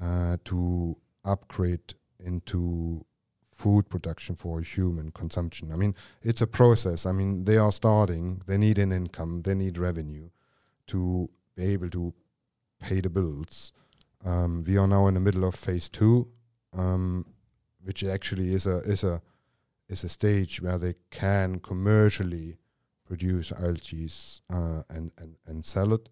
uh, 0.00 0.36
to 0.44 0.96
upgrade 1.24 1.94
into 2.18 3.04
food 3.52 3.88
production 3.88 4.36
for 4.36 4.60
human 4.60 5.10
consumption. 5.10 5.72
I 5.72 5.76
mean 5.76 5.94
it's 6.22 6.42
a 6.42 6.46
process. 6.46 7.06
I 7.06 7.12
mean 7.12 7.44
they 7.44 7.56
are 7.56 7.72
starting. 7.72 8.42
They 8.46 8.58
need 8.58 8.78
an 8.78 8.92
income. 8.92 9.42
They 9.42 9.54
need 9.54 9.78
revenue 9.78 10.28
to 10.88 11.28
be 11.56 11.64
able 11.64 11.90
to 11.90 12.14
pay 12.80 13.00
the 13.00 13.10
bills. 13.10 13.72
Um, 14.24 14.64
we 14.66 14.76
are 14.76 14.88
now 14.88 15.06
in 15.06 15.14
the 15.14 15.20
middle 15.20 15.44
of 15.44 15.54
phase 15.54 15.88
two, 15.88 16.28
um, 16.72 17.26
which 17.82 18.02
actually 18.04 18.52
is 18.54 18.66
a 18.66 18.78
is 18.80 19.04
a 19.04 19.22
is 19.88 20.04
a 20.04 20.08
stage 20.08 20.60
where 20.60 20.78
they 20.78 20.94
can 21.10 21.60
commercially 21.60 22.58
produce 23.06 23.52
algae 23.52 24.10
uh, 24.52 24.82
and, 24.88 25.12
and 25.18 25.36
and 25.46 25.64
sell 25.64 25.92
it, 25.92 26.08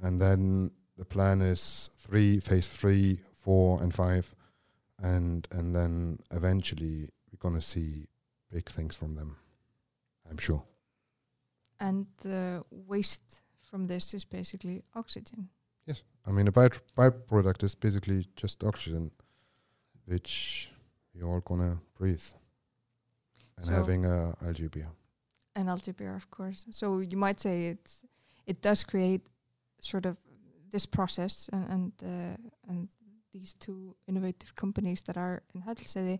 and 0.00 0.20
then 0.20 0.70
the 0.96 1.04
plan 1.04 1.42
is 1.42 1.90
three 1.98 2.40
phase 2.40 2.66
three, 2.66 3.20
four, 3.32 3.82
and 3.82 3.94
five, 3.94 4.34
and 5.02 5.46
and 5.50 5.74
then 5.74 6.18
eventually 6.30 7.10
we're 7.30 7.38
gonna 7.38 7.60
see 7.60 8.06
big 8.50 8.70
things 8.70 8.96
from 8.96 9.14
them. 9.14 9.36
I'm 10.30 10.38
sure. 10.38 10.62
And 11.80 12.06
the 12.22 12.64
waste 12.70 13.42
from 13.60 13.88
this 13.88 14.14
is 14.14 14.24
basically 14.24 14.82
oxygen. 14.94 15.48
Yes, 15.86 16.02
I 16.26 16.30
mean 16.30 16.48
a 16.48 16.52
by- 16.52 16.68
byproduct 16.96 17.62
is 17.64 17.74
basically 17.74 18.26
just 18.36 18.62
oxygen, 18.64 19.10
which 20.06 20.70
you're 21.14 21.28
all 21.28 21.40
gonna 21.40 21.78
breathe. 21.98 22.22
and 23.56 23.66
So- 23.66 23.72
having 23.72 24.04
a 24.06 24.34
algae 24.42 24.68
beer. 24.68 24.88
and 25.54 25.68
Altibeer, 25.68 26.16
of 26.16 26.30
course. 26.30 26.64
So 26.70 27.00
you 27.00 27.16
might 27.18 27.38
say 27.40 27.66
it's 27.68 28.02
it 28.46 28.62
does 28.62 28.82
create 28.84 29.20
sort 29.80 30.06
of 30.06 30.16
this 30.70 30.86
process 30.86 31.48
and 31.52 31.68
and 31.70 31.92
uh, 32.02 32.70
and 32.70 32.88
these 33.32 33.54
two 33.58 33.94
innovative 34.06 34.54
companies 34.54 35.02
that 35.02 35.16
are 35.16 35.42
in 35.54 35.62
Hellisheiði 35.62 36.18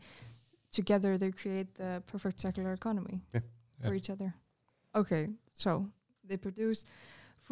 together 0.71 1.19
they 1.19 1.33
create 1.33 1.75
the 1.75 2.03
perfect 2.07 2.41
circular 2.41 2.73
economy 2.73 3.21
Yeah. 3.35 3.43
for 3.81 3.95
Yeah. 3.95 3.99
each 3.99 4.11
other. 4.11 4.35
Okay, 4.95 5.29
so 5.53 5.91
they 6.29 6.37
produce 6.37 6.85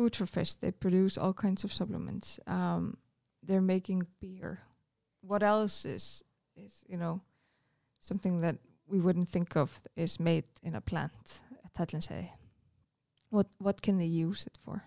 food 0.00 0.16
for 0.16 0.26
fish. 0.26 0.54
They 0.54 0.70
produce 0.70 1.18
all 1.18 1.34
kinds 1.34 1.64
of 1.64 1.72
supplements. 1.72 2.40
Um, 2.46 2.96
they're 3.42 3.60
making 3.60 4.06
beer. 4.20 4.60
What 5.20 5.42
else 5.42 5.84
is 5.84 6.24
is 6.56 6.84
you 6.88 6.96
know 6.96 7.20
something 8.00 8.40
that 8.40 8.56
we 8.86 8.98
wouldn't 8.98 9.28
think 9.28 9.56
of 9.56 9.70
is 9.96 10.18
made 10.18 10.44
in 10.62 10.74
a 10.74 10.80
plant? 10.80 11.42
What 13.30 13.46
what 13.58 13.82
can 13.82 13.98
they 13.98 14.26
use 14.26 14.46
it 14.46 14.58
for? 14.64 14.82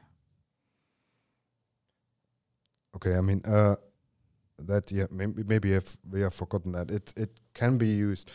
Okay, 2.95 3.15
I 3.17 3.21
mean 3.21 3.41
uh, 3.45 3.75
that 4.67 4.91
yeah 4.91 5.07
maybe 5.11 5.43
maybe 5.43 5.73
have, 5.73 5.97
we 6.11 6.21
have 6.21 6.33
forgotten 6.33 6.71
that 6.71 6.91
it 6.91 7.13
it 7.15 7.29
can 7.53 7.77
be 7.77 7.87
used. 7.87 8.31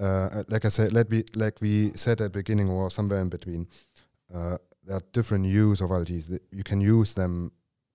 Uh, 0.00 0.42
like 0.48 0.64
I 0.64 0.70
said, 0.70 0.92
let 0.92 1.10
we 1.10 1.24
like 1.34 1.60
we 1.60 1.92
said 1.94 2.20
at 2.20 2.32
the 2.32 2.38
beginning 2.38 2.68
or 2.68 2.90
somewhere 2.90 3.20
in 3.20 3.28
between. 3.28 3.68
Uh, 4.34 4.58
there 4.88 4.96
are 4.96 5.02
different 5.12 5.44
use 5.44 5.82
of 5.82 5.90
algae. 5.90 6.22
You 6.50 6.64
can 6.64 6.80
use 6.80 7.12
them 7.12 7.52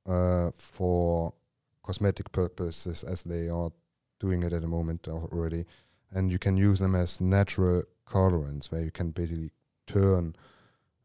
uh, 0.08 0.51
for 0.53 1.34
cosmetic 1.82 2.32
purposes 2.32 3.03
as 3.03 3.23
they 3.23 3.49
are 3.49 3.71
doing 4.19 4.43
it 4.43 4.53
at 4.53 4.62
the 4.62 4.67
moment 4.67 5.08
already, 5.08 5.65
and 6.12 6.32
you 6.32 6.38
can 6.38 6.56
use 6.56 6.79
them 6.79 6.93
as 6.93 7.19
natural 7.19 7.82
colorants 8.08 8.71
where 8.71 8.84
you 8.84 8.91
can 8.91 9.10
basically 9.10 9.51
turn 9.88 10.36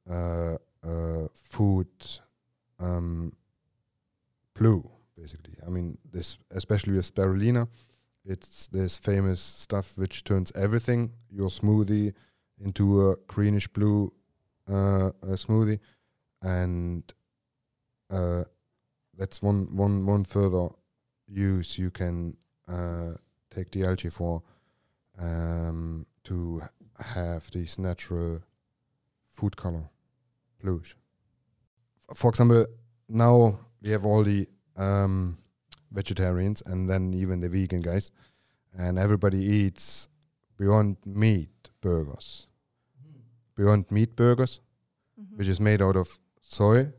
uh, 0.08 0.58
uh, 0.86 1.28
food 1.32 1.88
um, 2.78 3.32
blue. 4.54 4.88
Basically, 5.16 5.54
I 5.66 5.70
mean 5.70 5.96
this 6.12 6.36
especially 6.50 6.92
with 6.92 7.12
spirulina. 7.12 7.66
It's 8.26 8.68
this 8.68 8.98
famous 8.98 9.40
stuff 9.40 9.96
which 9.96 10.22
turns 10.22 10.52
everything 10.54 11.12
your 11.30 11.48
smoothie 11.48 12.12
into 12.60 13.08
a 13.08 13.16
greenish 13.26 13.68
blue 13.68 14.12
uh, 14.68 15.06
uh, 15.06 15.36
smoothie, 15.36 15.80
and 16.42 17.02
uh, 18.10 18.44
that's 19.16 19.42
one 19.42 19.74
one 19.76 20.06
one 20.06 20.24
further 20.24 20.68
use 21.26 21.78
you 21.78 21.90
can 21.90 22.36
uh, 22.68 23.12
take 23.50 23.70
the 23.70 23.84
algae 23.84 24.10
for 24.10 24.42
um, 25.18 26.06
to 26.24 26.62
have 26.98 27.50
this 27.50 27.78
natural 27.78 28.40
food 29.28 29.56
color 29.56 29.88
bluish. 30.60 30.96
For 32.14 32.30
example, 32.30 32.66
now 33.08 33.58
we 33.82 33.90
have 33.90 34.06
all 34.06 34.24
the 34.24 34.48
um, 34.76 35.36
vegetarians 35.90 36.62
and 36.66 36.88
then 36.88 37.14
even 37.14 37.40
the 37.40 37.48
vegan 37.48 37.80
guys, 37.80 38.10
and 38.76 38.98
everybody 38.98 39.38
eats 39.38 40.08
beyond 40.58 40.96
meat 41.04 41.70
burgers. 41.80 42.46
Beyond 43.58 43.90
meat 43.90 44.14
burgers, 44.14 44.60
which 45.36 45.48
is 45.48 45.58
made 45.58 45.82
out 45.82 45.96
of 45.96 46.18
soy. 46.40 46.92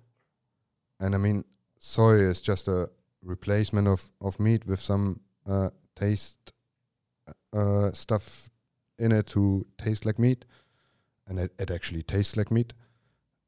And 1.00 1.16
I 1.16 1.18
mean, 1.18 1.46
soy 1.78 2.16
is 2.16 2.42
just 2.42 2.68
a 2.68 2.90
replacement 3.24 3.88
of, 3.88 4.12
of 4.20 4.40
meat 4.40 4.68
with 4.68 4.82
some 4.82 5.22
uh, 5.48 5.70
taste 5.96 6.54
uh, 7.54 7.92
stuff 7.94 8.50
in 8.98 9.14
it 9.14 9.28
to 9.28 9.66
taste 9.78 10.06
like 10.06 10.20
meat. 10.20 10.44
And 11.28 11.40
it, 11.40 11.54
it 11.58 11.72
actually 11.72 12.04
tastes 12.04 12.36
like 12.36 12.52
meat. 12.52 12.74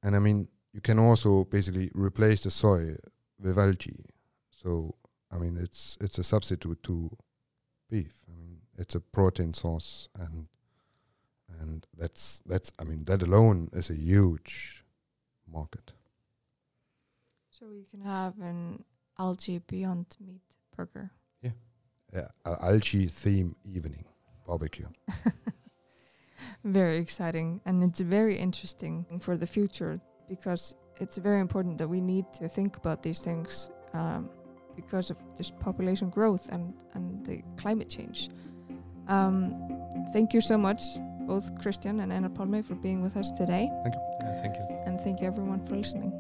And 0.02 0.16
I 0.16 0.20
mean, 0.20 0.48
you 0.72 0.80
can 0.80 0.98
also 0.98 1.44
basically 1.44 1.92
replace 1.94 2.44
the 2.44 2.50
soy 2.50 2.96
with 3.38 3.58
algae. 3.58 4.06
So, 4.50 4.96
I 5.30 5.38
mean, 5.38 5.58
it's 5.58 5.98
it's 6.00 6.18
a 6.18 6.24
substitute 6.24 6.82
to 6.84 7.18
beef. 7.90 8.24
I 8.30 8.40
mean, 8.40 8.60
it's 8.78 8.96
a 8.96 9.02
protein 9.02 9.54
source, 9.54 10.08
and 10.18 10.48
and 11.60 11.86
that's 11.98 12.42
that's 12.46 12.72
I 12.80 12.84
mean, 12.84 13.06
that 13.06 13.22
alone 13.22 13.70
is 13.74 13.90
a 13.90 13.96
huge 13.96 14.84
market. 15.52 15.94
So 17.50 17.68
we 17.68 17.86
can 17.92 18.02
have 18.02 18.40
an 18.40 18.84
algae 19.20 19.60
beyond 19.60 20.06
meat 20.26 20.42
burger. 20.76 21.12
Yeah, 22.14 22.28
a 22.46 22.58
algae 22.62 23.08
theme 23.08 23.56
evening 23.64 24.06
barbecue. 24.46 24.88
very 26.64 26.98
exciting 26.98 27.62
and 27.66 27.84
it's 27.84 28.02
very 28.02 28.38
interesting 28.38 29.06
for 29.20 29.38
the 29.38 29.48
future 29.48 30.00
because 30.28 30.76
it's 31.00 31.18
very 31.18 31.40
important 31.40 31.78
that 31.78 31.88
we 31.88 32.02
need 32.02 32.26
to 32.34 32.48
think 32.48 32.78
about 32.78 33.02
these 33.02 33.20
things 33.20 33.70
um, 33.94 34.30
because 34.76 35.10
of 35.10 35.18
just 35.38 35.58
population 35.60 36.10
growth 36.10 36.48
and, 36.52 36.74
and 36.94 37.26
the 37.26 37.42
climate 37.58 37.90
change. 37.90 38.30
Um, 39.08 39.56
thank 40.14 40.34
you 40.34 40.42
so 40.42 40.58
much, 40.58 40.82
both 41.32 41.56
Kristinn 41.56 42.04
and 42.04 42.12
Anna 42.12 42.30
Palme, 42.30 42.62
for 42.62 42.76
being 42.76 43.02
with 43.02 43.16
us 43.16 43.32
today, 43.32 43.70
Thank 43.84 43.96
you. 43.96 44.02
Yeah, 44.22 44.42
thank 44.42 44.56
you. 44.58 44.66
and 44.86 45.00
thank 45.00 45.22
you 45.22 45.28
everyone 45.28 45.66
for 45.66 45.76
listening. 45.78 46.12